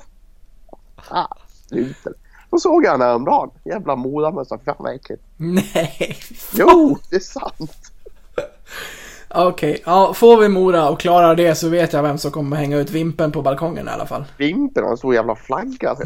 [1.10, 1.28] Ah,
[1.68, 2.10] sluta.
[2.52, 3.50] Då såg jag honom häromdagen.
[3.66, 4.60] Jävla Moramössa.
[4.66, 5.24] Fan vad äckligt.
[5.38, 6.18] Nej.
[6.54, 7.92] Jo, det är sant.
[9.30, 12.78] Okej, ja, får vi Mora och klarar det så vet jag vem som kommer hänga
[12.78, 14.26] ut vimpen på balkongen i alla fall.
[14.38, 15.96] Vimpen har en stor jävla flagga.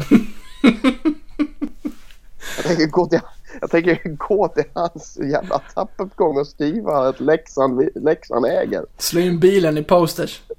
[2.56, 3.20] Jag tänker gå till,
[3.60, 8.86] jag tänker gå till hans jävla trappuppgång och skriva att Leksand, Leksand äger.
[8.98, 10.42] Slå in bilen i posters.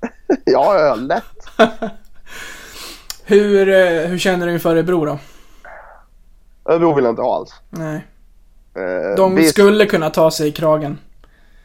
[0.45, 1.23] Ja, ja, lätt.
[3.25, 5.19] Hur, eh, hur känner du inför Örebro då?
[6.65, 7.53] Örebro vill jag inte ha alls.
[7.69, 8.07] Nej.
[8.75, 10.97] Eh, De visst, skulle kunna ta sig i kragen.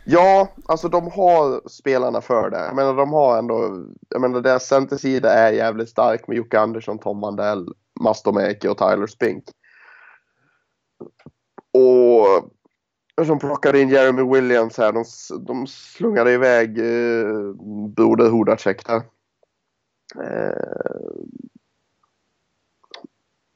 [0.05, 2.59] Ja, alltså de har spelarna för det.
[2.67, 6.99] Jag menar de har ändå, jag menar deras centersida är jävligt stark med Jocke Andersson,
[6.99, 7.67] Tom Mandell,
[8.01, 9.45] Mastomäki och Tyler Spink.
[11.79, 15.05] Och som plockade in Jeremy Williams här, de,
[15.47, 17.53] de slungade iväg eh,
[17.97, 19.03] Broder Hudacek där.
[20.25, 20.53] Eh,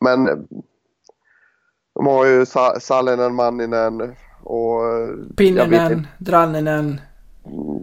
[0.00, 0.24] men
[1.94, 7.00] de har ju Sa- Sallinen, Manninen och eh, Pinninen, Dranninen.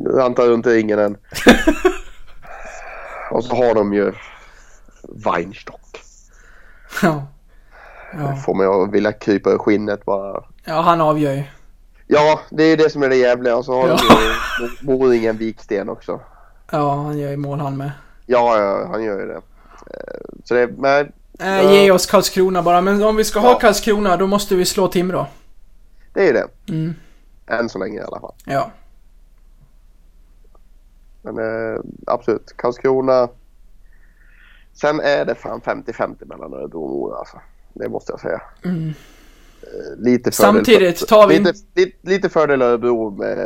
[0.04, 1.18] jag antar inte ingen än.
[3.32, 4.14] och så har de ju
[5.26, 6.02] Weinstock.
[7.02, 7.28] Ja.
[8.18, 8.36] Ja.
[8.36, 10.44] Får mig att vilja krypa ur skinnet bara.
[10.66, 11.44] ja, han avgör ju.
[12.08, 13.56] Ja, det är det som är det jävliga.
[13.58, 13.98] Och så har Ja.
[13.98, 16.20] de ju Moringen Viksten också.
[16.72, 17.92] Ja, han gör ju mål han med.
[18.26, 19.36] Ja, ja, han gör ju det.
[19.94, 21.72] Eh, Så det, men Äh.
[21.72, 23.60] Ge oss Karlskrona bara, men om vi ska ha Ja.
[23.60, 25.26] Karlskrona då måste vi slå Timrå.
[26.14, 26.48] det är ju det.
[26.70, 26.94] Mm.
[27.48, 28.34] Än så länge i alla fall.
[28.46, 28.72] Ja.
[31.22, 33.28] Men eh, absolut, Karlskrona.
[34.74, 37.38] Sen är det fan 50-50 mellan Örebro och Mora alltså.
[37.74, 38.42] Det måste jag säga.
[38.66, 38.90] Mm.
[39.62, 43.38] Eh, Lite fördel Samtidigt tar vi- Lite, lite, lite fördel Örebro med,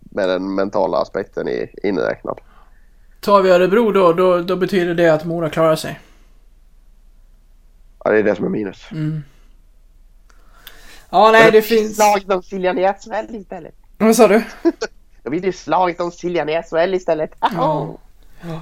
[0.00, 2.40] med den mentala aspekten i, inräknad.
[3.20, 6.00] Tar vi Örebro då, då, då betyder det att Mora klarar sig.
[8.04, 8.86] Ja, det är det som är minus.
[8.92, 9.22] Mm.
[11.10, 11.96] Ja, nej det finns...
[11.96, 13.74] Slaget om Siljan i SHL istället.
[13.98, 14.42] Vad sa du?
[15.22, 17.30] Då blir det slaget om Siljan i SHL istället.
[17.40, 17.96] Ja.
[18.42, 18.60] Nej.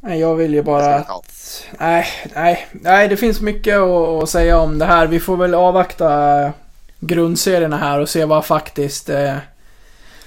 [0.00, 1.64] Nej, jag vill ju bara att...
[1.78, 5.06] Nej, nej, nej, det finns mycket att, att säga om det här.
[5.06, 6.52] Vi får väl avvakta
[7.00, 9.08] grundserierna här och se vad faktiskt...
[9.08, 9.36] Eh,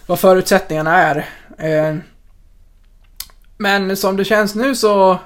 [0.06, 1.26] vad förutsättningarna är.
[1.58, 1.96] Eh,
[3.58, 5.18] men som det känns nu så...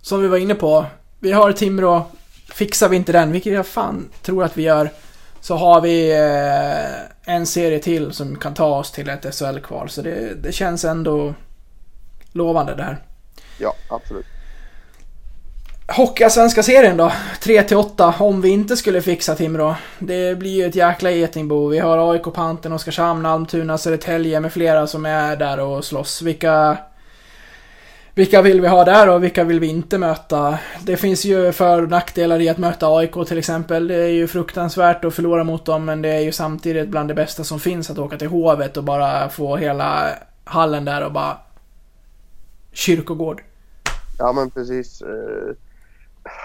[0.00, 0.86] Som vi var inne på.
[1.20, 2.06] Vi har Timrå.
[2.52, 4.90] Fixar vi inte den, vilket jag fan tror att vi gör.
[5.40, 9.88] Så har vi eh, en serie till som kan ta oss till ett SHL-kval.
[9.88, 11.34] Så det, det känns ändå
[12.32, 12.98] lovande det här.
[13.58, 14.26] Ja, absolut.
[15.86, 17.12] Hocka svenska serien då?
[17.40, 19.74] 3-8 om vi inte skulle fixa Timrå.
[19.98, 21.68] Det blir ju ett jäkla getingbo.
[21.68, 26.22] Vi har AIK, Panten, Oskarshamn, Almtuna, Södertälje med flera som är där och slåss.
[26.22, 26.78] Vilka...
[28.16, 30.58] Vilka vill vi ha där och vilka vill vi inte möta?
[30.82, 33.88] Det finns ju för och nackdelar i att möta AIK till exempel.
[33.88, 37.14] Det är ju fruktansvärt att förlora mot dem men det är ju samtidigt bland det
[37.14, 40.08] bästa som finns att åka till Hovet och bara få hela
[40.44, 41.36] hallen där och bara...
[42.74, 43.42] Kyrkogård.
[44.18, 45.02] Ja men precis.
[45.02, 45.54] Eh,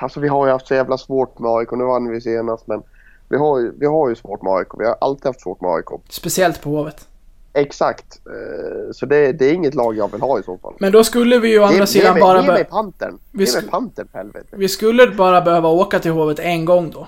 [0.01, 1.71] Alltså vi har ju haft så jävla svårt med AIK.
[1.71, 2.82] Nu vann vi senast men
[3.30, 4.67] vi har ju, vi har ju svårt med AIK.
[4.80, 5.86] Vi har alltid haft svårt med AIK.
[6.09, 7.07] Speciellt på Hovet.
[7.53, 8.21] Exakt.
[8.27, 10.73] Eh, Så det, det är inget lag jag vill ha i så fall.
[10.80, 12.41] Men då skulle vi ju å andra Ge- sidan ge mig, bara...
[12.41, 13.19] Ge mig Pantern.
[13.32, 14.47] Vi Ge mig Pantern för helvete.
[14.51, 17.07] vi skulle bara behöva åka till Hovet en gång då.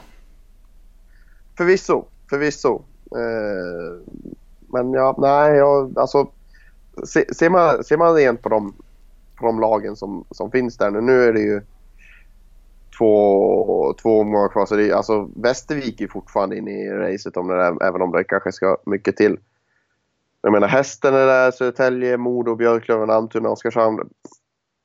[1.57, 2.05] Förvisso.
[2.29, 2.81] Förvisso.
[3.15, 4.11] Eh,
[4.73, 6.27] Men ja, nej, jag, alltså.
[7.05, 8.73] Se, ser, man, ser man rent på de,
[9.41, 11.01] på de lagen som, som finns där nu.
[11.01, 11.61] Nu är det ju
[12.97, 14.65] två, två omgångar kvar.
[14.65, 18.11] Så det är, alltså, Västervik är fortfarande inne i racet om det där, även om
[18.11, 19.37] det kanske ska mycket till.
[20.41, 24.09] Jag menar hästen är där, Södertälje, Modo, Björklöven, Almtuna, Oskarshamn.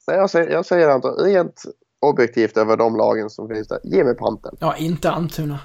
[0.09, 1.63] Nej, jag säger, jag säger inte rent
[2.01, 3.81] objektivt över de lagen som finns där.
[3.85, 4.57] Ge mig panten.
[4.61, 5.59] Ja, inte Almtuna.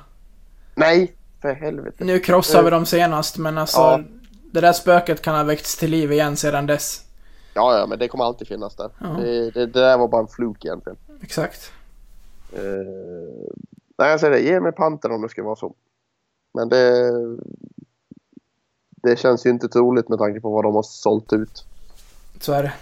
[0.76, 2.04] Nej, för helvete.
[2.04, 3.80] Nu krossade vi dem senast, men alltså...
[3.80, 4.02] Ja.
[4.54, 7.02] Det där spöket kan ha väckts till liv igen sedan dess.
[7.54, 8.90] Ja, ja, men det kommer alltid finnas där.
[9.00, 9.08] Ja.
[9.08, 10.98] Det, det, det där var bara en fluk egentligen.
[11.22, 11.72] Exakt.
[12.54, 12.62] Eh,
[13.98, 14.40] nej, jag säger det.
[14.42, 15.74] Ge mig panten om det ska vara så.
[16.54, 17.12] Men det...
[19.04, 21.66] Det känns ju inte troligt med tanke på vad de har sålt ut.
[22.40, 22.74] Så är det.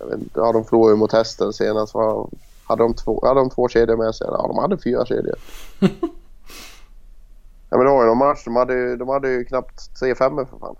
[0.00, 1.94] Jag vet inte, ja, de förlorade ju mot hästen senast.
[1.94, 2.30] Vad-
[2.64, 4.26] Hade de, två, hade de två kedjor med sig?
[4.30, 5.36] Ja, de hade fyra kedjor.
[7.70, 8.44] ja, men det var ju någon match.
[8.44, 10.76] De hade de hade ju knappt tre femmor för fan.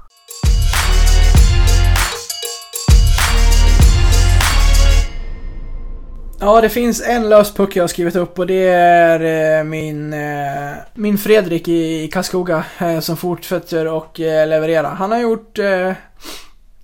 [6.40, 10.12] Ja, det finns en lös puck jag har skrivit upp och det är eh, min,
[10.12, 14.88] eh, min Fredrik i, Karlskoga eh, som fortsätter och leverera.
[14.88, 15.92] Han har gjort eh,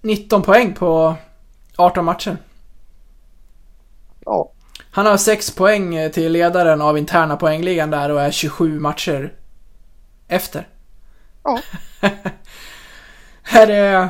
[0.00, 1.14] 19 poäng på
[1.76, 2.36] 18 matcher.
[4.24, 4.52] Ja,
[4.90, 9.32] Han har 6 poäng till ledaren av interna poängligan där och är 27 matcher
[10.28, 10.68] efter.
[11.44, 11.58] Ja.
[13.52, 14.08] är det...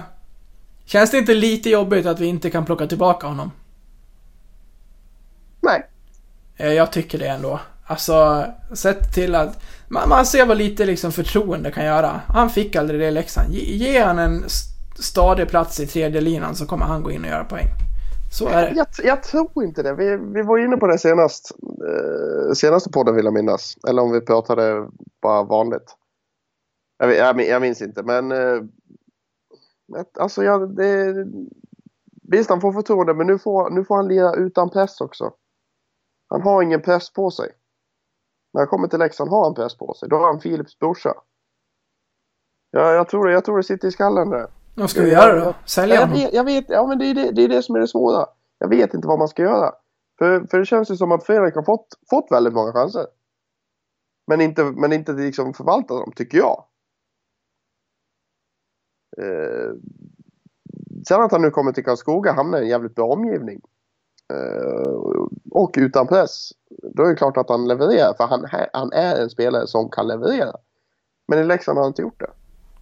[0.85, 3.51] Känns det inte lite jobbigt att vi inte kan plocka tillbaka honom?
[5.63, 5.89] Nej.
[6.57, 7.61] Eh, Jag tycker det ändå.
[7.87, 8.45] Alltså,
[8.75, 9.63] sett till att...
[9.89, 12.21] Man, man ser vad lite liksom förtroende kan göra.
[12.29, 13.53] Han fick aldrig det i Leksand.
[13.53, 17.23] Ge, ge han en st- stadig plats i tredje linan så kommer han gå in
[17.25, 17.67] och göra poäng.
[18.33, 18.73] Så är det.
[18.77, 19.95] Jag, jag tror inte det.
[19.95, 21.53] Vi, vi var inne på det senast.
[21.63, 23.77] Eh, senaste podden vill jag minnas.
[23.89, 24.89] Eller om vi pratade
[25.23, 25.97] bara vanligt.
[26.99, 28.33] Jag, jag, jag minns inte men...
[28.33, 28.63] Eh,
[30.19, 31.15] alltså jag, det...
[32.23, 35.33] Visst han får förtroende men nu får, nu får han lira utan press också.
[36.33, 37.51] Han har ingen press på sig.
[38.53, 40.09] När han kommer till Leksand har han press på sig.
[40.09, 41.15] Då har han Philips brorsa.
[42.71, 44.51] Ja, jag, tror det, jag tror det sitter i skallen där.
[44.75, 45.55] Vad ska vi göra då?
[45.65, 46.17] Sälja jag, honom?
[46.17, 48.27] vet, jag vet, ja men det är det, det är det som är det svåra.
[48.59, 49.75] Jag vet inte vad man ska göra.
[50.19, 53.07] För, för det känns ju som att Fredrik har fått, fått väldigt många chanser.
[54.27, 56.65] Men inte, men inte liksom förvaltat dem, tycker jag.
[59.19, 59.73] Eh,
[61.09, 63.61] sen att han nu kommer till Karlskoga hamnar i en jävligt bra omgivning.
[64.33, 64.93] Eh,
[65.51, 66.51] och utan press.
[66.95, 68.15] Då är det klart att han levererar.
[68.15, 70.53] För han, han är en spelare som kan leverera.
[71.29, 72.31] Men i Leksand har han inte gjort det.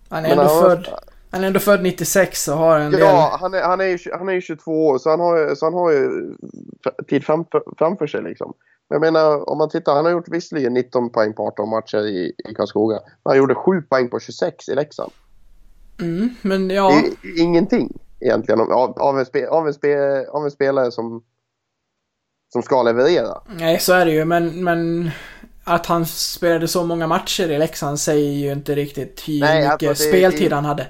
[0.09, 0.89] Han är ändå han född...
[1.33, 3.01] Han är ändå född 96 och har en del...
[3.01, 5.75] Ja, han är, han, är, han är ju 22 år så han har, så han
[5.75, 6.35] har ju
[7.09, 8.55] tid framför, framför sig liksom.
[8.89, 12.07] Men jag menar om man tittar, han har gjort visserligen 19 poäng på 18 matcher
[12.07, 12.99] i, i Karlskoga.
[13.05, 15.13] Men han gjorde 7 poäng på 26 i Leksand.
[16.01, 17.03] Mm, men ja.
[17.23, 21.23] Det är ingenting egentligen av, av, en, spe, av, en, spe, av en spelare som,
[22.53, 23.41] som ska leverera.
[23.47, 24.25] Nej, så är det ju.
[24.25, 25.11] Men, men
[25.65, 29.89] att han spelade så många matcher i Leksand säger ju inte riktigt hur Nej, mycket
[29.89, 30.87] alltså, speltid det- han hade.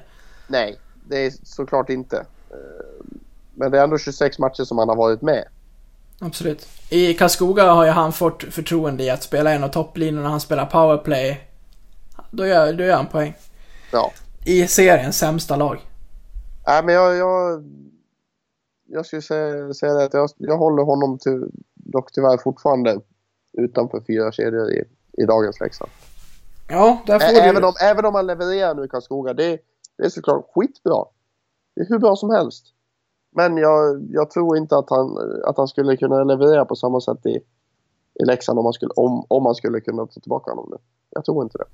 [0.48, 2.16] Nej, det är såklart inte.
[2.50, 2.56] Eh,
[3.54, 5.44] Men det är ändå 26 matcher som han har varit med.
[6.20, 6.68] Absolut.
[6.88, 10.28] I Karlskoga har ju han fått förtroende i att spela en av topplinjerna.
[10.28, 11.40] Han spelar powerplay.
[12.30, 13.34] Då gör, då gör han poäng.
[13.92, 14.12] Ja.
[14.44, 15.78] I seriens sämsta lag.
[16.66, 17.64] Nej, men jag, jag,
[18.92, 23.00] jag skulle säga, säga att jag, jag håller honom till, dock tyvärr fortfarande
[23.52, 25.90] utanför fyra kedjor i, i dagens Leksand.
[26.68, 27.40] Ja, där får Ä- du...
[27.40, 29.58] Även om, även om han levererar nu i Karlskoga, det,
[29.96, 31.04] det är såklart skitbra.
[31.76, 32.66] Det är hur bra som helst.
[33.36, 37.26] Men jag, jag tror inte att han, att han skulle kunna leverera på samma sätt
[37.26, 37.36] i,
[38.20, 40.76] i Leksand om man, skulle, om, om man skulle kunna ta tillbaka honom nu.
[41.10, 41.64] Jag tror inte det.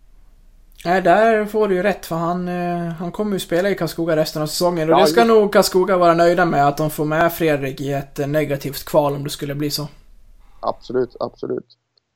[0.86, 4.16] Nej, där får du ju rätt för han, eh, han kommer ju spela i Karlskoga
[4.16, 4.88] resten av säsongen.
[4.88, 7.80] Och Ja, det ska just- nog Karlskoga vara nöjda med att de får med Fredrik
[7.80, 9.88] i ett eh, negativt kval om det skulle bli så.
[10.60, 11.66] Absolut, absolut.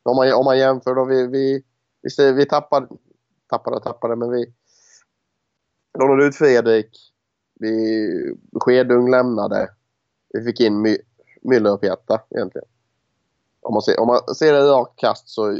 [0.03, 1.63] Om man, om man jämför då, vi, vi,
[2.03, 2.87] vi, ser- vi tappade,
[3.51, 4.53] tappade tappade, men vi
[5.99, 7.13] lånade ut Fredrik.
[7.61, 9.69] Vi, Skedung lämnade.
[10.35, 10.99] Vi fick in My,
[11.43, 12.69] Müller och Pieta egentligen.
[13.63, 15.59] Om man ser, om man ser det i rakt kast så,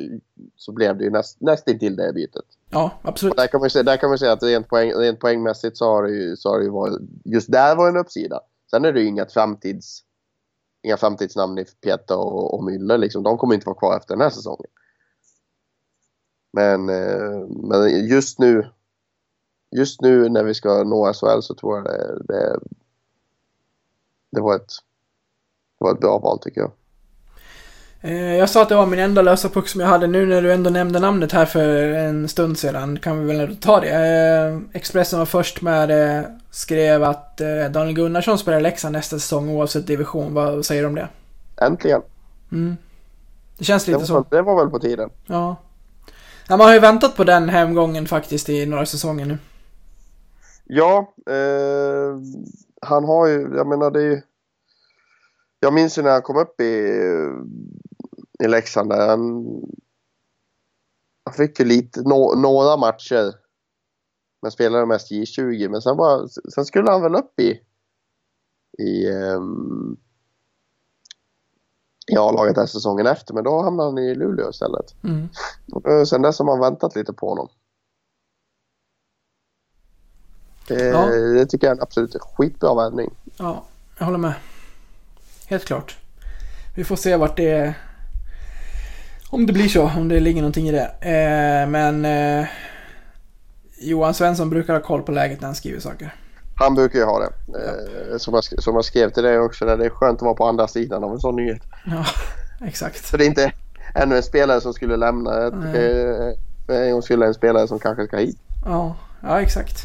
[0.57, 2.45] så blev det ju näst, nästintill det bytet.
[2.71, 3.37] Ja, absolut.
[3.37, 6.03] Där kan man se, där kan man säga att rent, poäng, rent poängmässigt så har
[6.03, 8.41] det ju, så har det ju varit, just där var en uppsida.
[8.71, 10.05] Sen är det ju inga framtids,
[10.83, 13.23] inga framtidsnamn i Pieta och, och Müller liksom.
[13.23, 14.71] De kommer inte vara kvar efter den här säsongen.
[16.53, 18.67] Men, eh, men just nu,
[19.71, 22.61] just nu när vi ska nå SHL så tror jag det, det,
[24.31, 24.73] det var ett,
[25.79, 26.73] det var ett bra val tycker jag.
[28.03, 30.07] Eh, Jag sa att det var min enda lösa puck som jag hade.
[30.07, 33.81] Nu när du ändå nämnde namnet här för en stund sedan kan vi väl ta
[33.81, 33.89] det.
[33.91, 36.37] Eh, Expressen var först med det.
[36.51, 40.35] Skrev att eh, Daniel Gunnarsson spelar Leksand nästa säsong oavsett division.
[40.35, 41.09] Vad säger du om det?
[41.61, 42.03] Äntligen!
[42.53, 42.77] Mm.
[43.59, 44.27] Det känns Det lite var, så.
[44.37, 45.11] det var väl på tiden.
[45.27, 45.57] Ja.
[46.49, 46.57] ja.
[46.57, 49.39] Man har ju väntat på den hemgången faktiskt i några säsonger nu.
[50.65, 52.19] Ja, eh,
[52.83, 54.23] han har ju, jag menar det är ju...
[55.61, 56.91] Jag minns ju när han kom upp i,
[58.45, 59.45] i Leksand han,
[61.25, 63.35] han fick ju lite, nå, några matcher.
[64.43, 67.61] Men spelade mest J20 men sen, bara, sen skulle han väl upp i
[68.79, 69.97] i, ehm,
[72.13, 74.95] i A-laget den säsongen efter men då hamnade han i Luleå istället.
[75.05, 75.29] Mm.
[75.73, 77.49] Och sen dess har man väntat lite på honom.
[80.71, 81.07] Eh, Ja.
[81.07, 83.11] Det tycker jag är en absolut skitbra värvning.
[83.37, 83.65] Ja,
[83.99, 84.35] jag håller med.
[85.47, 85.99] Helt klart.
[86.77, 87.75] Vi får se vart det...
[89.31, 90.91] Om det blir så, om det ligger någonting i det.
[91.01, 92.05] Eh, men...
[92.05, 92.47] Eh,
[93.83, 96.15] Johan Svensson brukar ha koll på läget när han skriver saker.
[96.55, 97.31] Han brukar ju ha det.
[97.59, 100.35] Eh, som, jag, som jag skrev till dig också, där det är skönt att vara
[100.35, 101.63] på andra sidan av en sån nyhet.
[101.87, 102.05] Ja,
[102.67, 103.05] exakt.
[103.05, 103.53] Så det är inte
[103.95, 105.31] ännu en spelare som skulle lämna.
[106.67, 108.39] För en gång skulle en spelare som kanske ska hit.
[108.65, 109.83] Ja, ja exakt.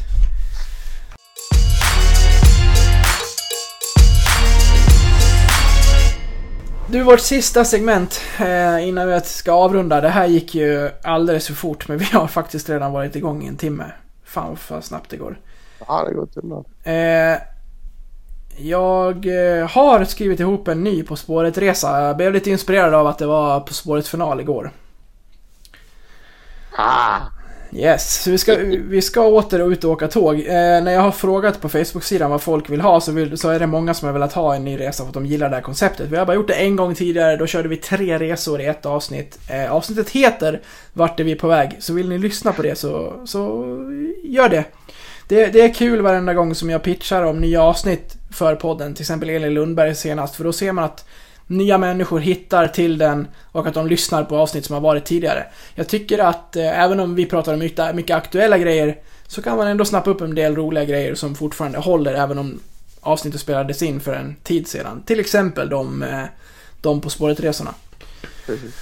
[6.88, 10.00] Du, vårt sista segment eh, innan vi ska avrunda.
[10.00, 13.46] Det här gick ju alldeles för fort, men vi har faktiskt redan varit igång i
[13.46, 13.84] en timme.
[14.24, 15.38] Fan vad snabbt det går.
[15.86, 16.64] Ja, det går undan.
[16.82, 17.38] Eh,
[18.56, 22.02] jag eh, har skrivit ihop en ny På spåret-resa.
[22.02, 24.70] Jag blev lite inspirerad av att det var På spåret-final igår.
[26.78, 27.18] Ah,
[27.76, 28.56] Yes, så vi ska,
[28.88, 30.34] vi ska åter ut och åka tåg.
[30.38, 33.60] Eh, när jag har frågat på Facebook-sidan vad folk vill ha så, vill, så är
[33.60, 35.62] det många som har velat ha en ny resa för att de gillar det här
[35.62, 36.10] konceptet.
[36.10, 38.86] Vi har bara gjort det en gång tidigare, då körde vi tre resor i ett
[38.86, 39.38] avsnitt.
[39.50, 40.60] Eh, avsnittet heter
[40.92, 41.76] Vart är vi på väg?
[41.78, 43.64] Så vill ni lyssna på det så, så
[44.24, 44.64] gör det.
[45.28, 45.46] det.
[45.46, 49.30] Det är kul varenda gång som jag pitchar om nya avsnitt för podden, till exempel
[49.30, 51.04] Elin Lundberg senast, för då ser man att
[51.46, 55.46] nya människor hittar till den och att de lyssnar på avsnitt som har varit tidigare.
[55.74, 59.56] Jag tycker att eh, även om vi pratar om mycket, mycket aktuella grejer så kan
[59.56, 62.60] man ändå snappa upp en del roliga grejer som fortfarande håller även om
[63.00, 65.02] avsnittet spelades in för en tid sedan.
[65.06, 66.24] Till exempel de, eh,
[66.80, 67.74] de På spåret-resorna.
[68.46, 68.74] Precis.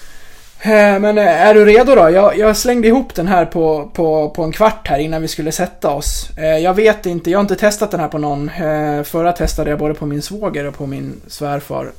[0.65, 2.11] Eh, men eh, är du redo då?
[2.11, 5.53] Jag, jag slängde ihop den här på, på, på en kvart här innan vi skulle
[5.53, 6.31] sätta oss.
[6.39, 8.51] Eh, jag vet inte, jag har inte testat den här på någon.
[9.05, 11.93] Förra testade jag både på min svåger och på min svärfar.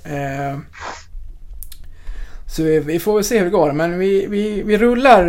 [2.47, 5.25] Så vi, vi får väl se hur det går, men vi, vi, vi rullar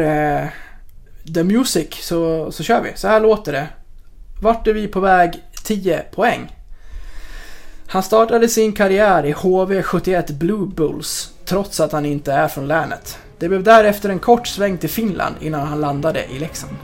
[1.35, 2.91] The Music så, så kör vi.
[2.95, 3.67] Så här låter det.
[4.43, 5.43] Vart är vi på väg?
[5.65, 6.57] 10 poäng.
[7.87, 13.19] Han startade sin karriär i HV71 Blue Bulls, trots att han inte är från länet.
[13.39, 16.77] Det blev därefter en kort sväng till Finland innan han landade i Leksand.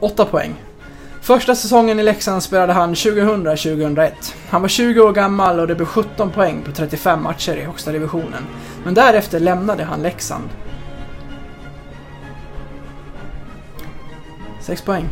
[0.00, 0.54] 8 poäng.
[1.22, 4.10] Första säsongen i Leksand spelade han 2000-2001.
[4.50, 7.92] Han var 20 år gammal och det blev 17 poäng på 35 matcher i högsta
[7.92, 8.46] divisionen.
[8.84, 10.48] Men därefter lämnade han Leksand.
[14.60, 15.08] 6 poäng.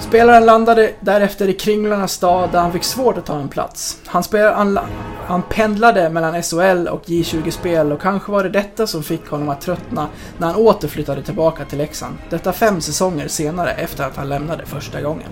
[0.00, 3.98] Spelaren landade därefter i Kringlarnas stad där han fick svårt att ta en plats.
[4.06, 4.78] Han, spelade, han,
[5.26, 9.60] han pendlade mellan SHL och J20-spel och kanske var det detta som fick honom att
[9.60, 10.08] tröttna
[10.38, 12.14] när han åter flyttade tillbaka till Leksand.
[12.30, 15.28] Detta fem säsonger senare efter att han lämnade första gången.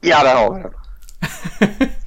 [0.00, 0.72] Ja, där har vi den.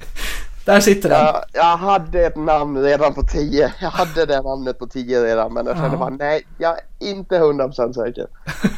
[0.64, 1.18] Där sitter den.
[1.18, 3.72] Jag, jag hade ett namn redan på 10.
[3.80, 5.98] Jag hade det namnet på 10 redan men jag kände Ja.
[5.98, 8.26] bara nej, jag är inte 100% säker.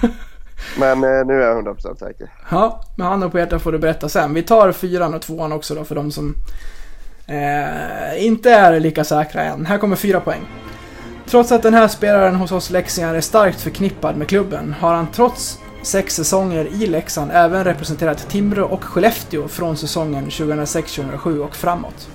[0.78, 2.32] men eh, nu är jag 100% säker.
[2.50, 4.34] Ja, med handen på hjärtat får du berätta sen.
[4.34, 6.34] Vi tar fyran och tvåan också då för de som
[7.26, 9.66] eh, inte är lika säkra än.
[9.66, 10.46] Här kommer fyra poäng.
[11.26, 15.07] Trots att den här spelaren hos oss Leksingar är starkt förknippad med klubben har han
[15.12, 22.09] trots sex säsonger i Leksand även representerat Timrå och Skellefteå från säsongen 2006-2007 och framåt.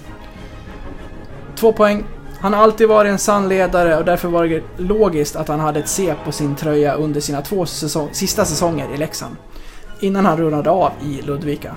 [1.56, 2.04] Två poäng.
[2.42, 5.80] Han har alltid varit en sann ledare och därför var det logiskt att han hade
[5.80, 9.36] ett C på sin tröja under sina två säsong sista säsonger i Leksand.
[10.00, 11.76] Innan han rullade av i Ludvika.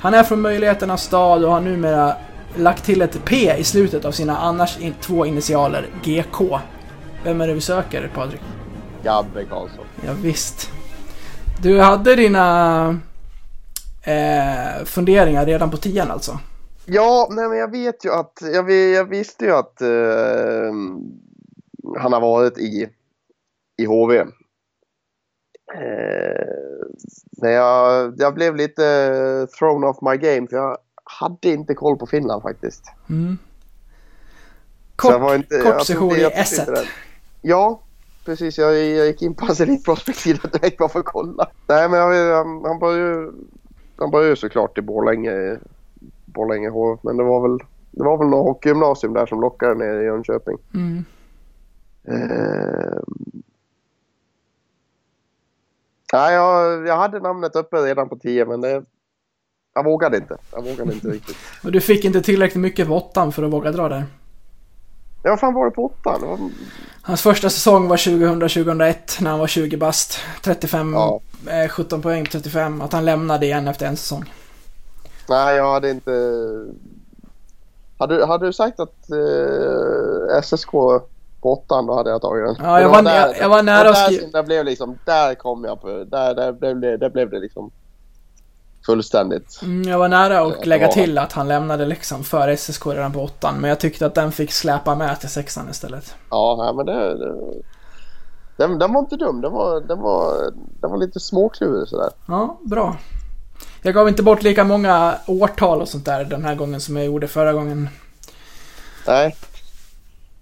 [0.00, 2.14] Han är från möjligheternas stad och har numera
[2.56, 6.58] lagt till ett P i slutet av sina annars in, två initialer, GK.
[7.24, 8.40] Vem är det vi söker, Patrik?
[9.02, 9.84] Gabbe Karlsson.
[10.06, 10.70] Ja, visst.
[11.62, 12.88] Du hade dina
[14.02, 16.38] eh, funderingar redan på tian alltså?
[16.90, 20.72] Ja, nej men jag vet ju att, jag, jag visste ju att eh,
[21.98, 22.88] han har varit i,
[23.76, 24.16] i HV.
[24.18, 24.26] Eh,
[27.42, 32.06] men jag, jag blev lite thrown off my game för jag hade inte koll på
[32.06, 32.84] Finland faktiskt.
[33.10, 33.38] Mm.
[34.96, 36.74] Kort, var inte- kort jag session i jag trodde inte S1.
[36.74, 36.88] det.
[37.42, 37.80] Ja,
[38.24, 38.58] precis.
[38.58, 41.50] Jag, jag gick in på hans Elite Prospect-sida direkt bara för att kolla.
[41.66, 43.32] Nej, men jag, han, han började ju
[43.96, 45.58] han började ju såklart i Borlänge,
[46.38, 47.58] Borlänge H, men det var väl
[47.90, 50.56] det var väl något hockeygymnasium där som lockade ner i Jönköping.
[50.74, 51.04] Mm.
[52.08, 52.98] Eh,
[56.12, 58.82] nej, jag, jag hade namnet uppe redan på 10 men det,
[59.74, 60.36] jag vågade inte.
[60.52, 61.36] Jag vågade inte riktigt.
[61.64, 64.04] Och du fick inte tillräckligt mycket på åttan för att våga dra där.
[65.22, 66.20] Ja, vad fan var det på åttan?
[66.20, 66.38] Det var,
[67.02, 70.18] Hans första säsong var 2000-2001 när han var 20 bast.
[70.42, 71.20] 35, Ja.
[71.50, 72.80] eh, 17 poäng på 35.
[72.80, 74.24] Att han lämnade igen efter en säsong.
[75.28, 76.10] Nej, jag hade inte...
[77.98, 82.56] Hade, hade du sagt att eh, SSK på åttan då hade jag tagit den.
[82.66, 84.64] Ja, jag Men var- det jag- jag var nära att där skri- som- Där blev
[84.64, 87.70] liksom, där kom jag på, där, där, blev, det, där blev det liksom
[88.86, 89.60] fullständigt.
[89.62, 92.86] Mm, jag var nära att det lägga var till att han lämnade Leksand för SSK
[92.86, 93.54] redan på åttan.
[93.60, 96.14] Men jag tyckte att den fick släpa med till sexan istället.
[96.30, 97.18] Ja, nej, men det...
[97.18, 97.34] det
[98.56, 99.40] den, den var inte dum.
[99.40, 100.34] Den var, den var,
[100.80, 102.10] den var lite småklurig sådär.
[102.28, 102.96] Ja, bra.
[103.82, 107.06] Jag gav inte bort lika många årtal och sånt där den här gången som jag
[107.06, 107.88] gjorde förra gången.
[109.06, 109.36] Nej.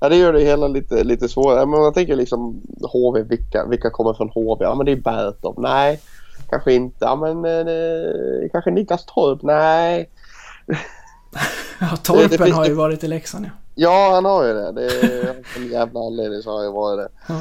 [0.01, 1.67] Ja, det gör det hela lite, lite svårare.
[1.67, 2.63] Men man tänker liksom
[2.93, 4.65] HV, vilka, vilka kommer från HV?
[4.65, 5.55] Ja, men det är Bertov.
[5.59, 6.01] Nej,
[6.51, 6.97] kanske inte.
[7.01, 9.43] Ja, men eh, kanske Niklas Torp?
[9.43, 10.11] Nej.
[11.81, 13.51] Ja, Det- Torpen det finns har ju det- varit i Leksand ja.
[13.75, 14.73] Ja, han har ju det.
[14.73, 17.09] det är, av en jävla anledning så har jag varit det.
[17.29, 17.41] Ja.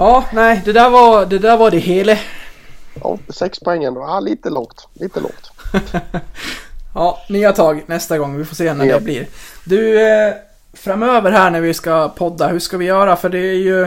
[0.00, 2.16] Ja, nej, det där var det, där var det hela.
[3.02, 4.00] Ja, sex poäng ändå.
[4.00, 4.88] Ja, lite lågt.
[4.94, 5.50] Lite lågt.
[6.94, 8.36] Ja, nya tag nästa gång.
[8.36, 8.94] Vi får se när Ja.
[8.94, 9.26] det blir.
[9.64, 10.34] Du, eh,
[10.72, 13.16] framöver här när vi ska podda, hur ska vi göra?
[13.16, 13.82] För det är ju...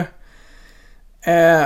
[1.26, 1.64] Eh,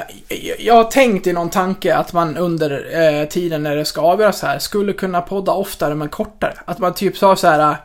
[0.59, 4.43] jag har tänkt i någon tanke att man under eh, tiden när det ska avgöras
[4.43, 6.55] här skulle kunna podda oftare men kortare.
[6.65, 7.77] Att man typ sa så här...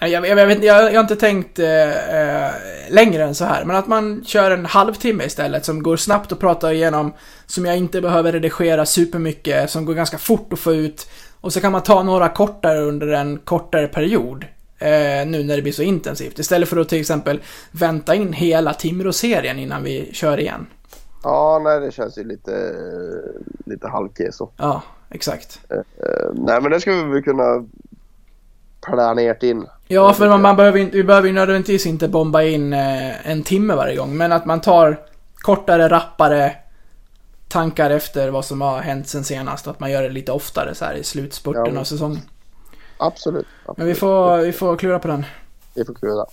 [0.00, 2.52] eh, Jag, jag, jag, vet, jag, jag har inte tänkt eh, eh,
[2.90, 6.38] längre än så här, men att man kör en halvtimme istället som går snabbt att
[6.38, 7.12] prata igenom,
[7.46, 11.08] som jag inte behöver redigera supermycket, som går ganska fort att få ut.
[11.40, 14.44] Och så kan man ta några kortare under en kortare period.
[14.78, 16.38] Eh, nu när det blir så intensivt.
[16.38, 17.40] Istället för att till exempel
[17.70, 20.66] vänta in hela Timrå-serien innan vi kör igen.
[21.22, 22.74] Ja, nej det känns ju lite,
[23.66, 24.50] lite halvkeso.
[24.56, 25.60] Ja, exakt.
[25.70, 27.66] Eh, nej men det skulle vi kunna
[28.80, 29.66] planerat in.
[29.88, 33.42] Ja, för man, man behöver inte, vi behöver ju nödvändigtvis inte bomba in eh, en
[33.42, 35.00] timme varje gång, men att man tar
[35.34, 36.56] kortare, rappare
[37.48, 39.66] tankar efter vad som har hänt sen senast.
[39.68, 41.80] Att man gör det lite oftare så här i slutspurten Ja.
[41.80, 42.20] av säsongen.
[42.98, 43.46] Absolut.
[43.62, 43.78] absolut.
[43.78, 45.26] Men vi får, vi får klura på den.
[45.74, 46.24] Vi får klura.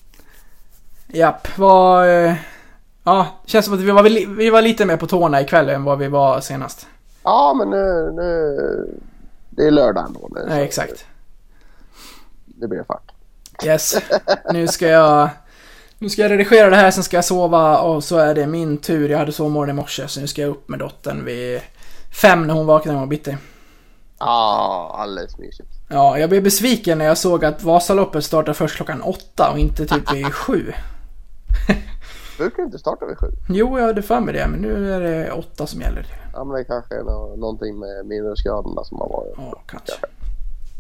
[1.08, 2.10] Japp, vad...
[2.26, 2.34] eh,
[3.04, 5.98] Ja, känns som att vi var, vi var lite mer på tårna ikväll än vad
[5.98, 6.88] vi var senast.
[7.24, 9.00] Ja, men nu, nu...
[9.50, 10.30] Det är lördag ändå.
[10.32, 11.06] Nu, Nej, exakt.
[12.60, 13.12] Det blir fart.
[13.66, 13.96] Yes.
[14.54, 15.30] Nu ska jag...
[16.00, 18.78] Nu ska jag redigera det här, sen ska jag sova och så är det min
[18.78, 19.10] tur.
[19.10, 21.62] Jag hade sovmorgon i morse, så nu ska jag upp med dottern vid
[22.22, 23.38] fem när hon vaknar imorgon bitti.
[24.20, 25.70] Ja, alldeles mysigt.
[25.90, 29.86] Ja, jag blev besviken när jag såg att Vasaloppet startar först klockan åtta och inte
[29.86, 30.72] typ vid sju.
[32.38, 33.28] Brukar inte starta vid sju.
[33.50, 36.06] Jo, jag hade för mig det, men nu är det åtta som gäller.
[36.34, 39.34] Ja, men det kanske är nå- någonting med minusgraderna som har varit.
[39.38, 39.94] Ja, kanske.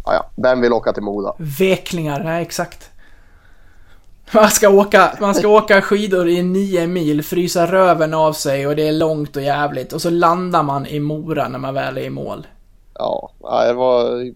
[0.07, 0.25] Ja, ja.
[0.35, 1.33] Vem vill åka till Moda?
[1.37, 2.89] Veklingar, nej exakt.
[4.31, 8.75] Man ska, åka, man ska åka skidor i nio mil, frysa röven av sig och
[8.75, 9.93] det är långt och jävligt.
[9.93, 12.47] Och så landar man i Mora när man väl är i mål.
[12.93, 13.31] Ja,
[13.67, 14.33] det var...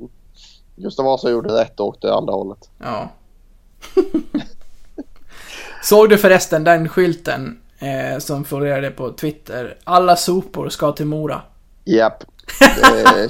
[0.76, 2.70] Gustav Vasa gjorde rätt och åkte andra hållet.
[2.78, 3.10] Ja.
[5.84, 9.78] Såg du förresten den skylten eh, som florerade på Twitter?
[9.84, 11.42] Alla sopor ska till Mora.
[11.86, 12.24] Japp.
[12.60, 13.28] Det,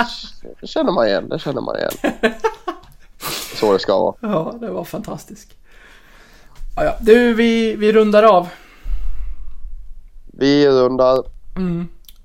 [0.62, 1.30] det känner man igen.
[1.30, 1.92] Det känner man igen.
[3.60, 4.16] Så det ska vara.
[4.22, 5.54] Ja, det var fantastiskt.
[6.76, 6.96] Ja, ja.
[7.00, 8.48] Du, vi, vi rundar av.
[10.34, 11.18] Vi rundar.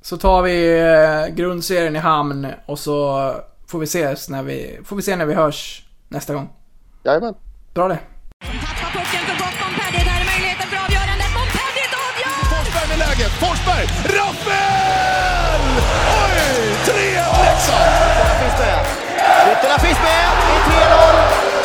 [0.02, 3.32] Så tar vi eh, grundserien i hamn och så
[3.66, 6.48] får vi ses när vi, får vi se när vi hörs nästa gång.
[7.04, 7.34] Jajamän.
[7.74, 7.98] Bra det
[13.18, 13.32] läget.
[13.32, 13.88] Forsberg!
[14.04, 15.60] Rappel!
[16.22, 16.40] Oj!
[16.84, 16.94] 3-1
[17.44, 17.84] Leksand!
[18.12, 18.86] Ytterna finns med.
[19.52, 20.26] Ytterna finns med.
[20.68, 20.90] Det är
[21.50, 21.55] 3-0.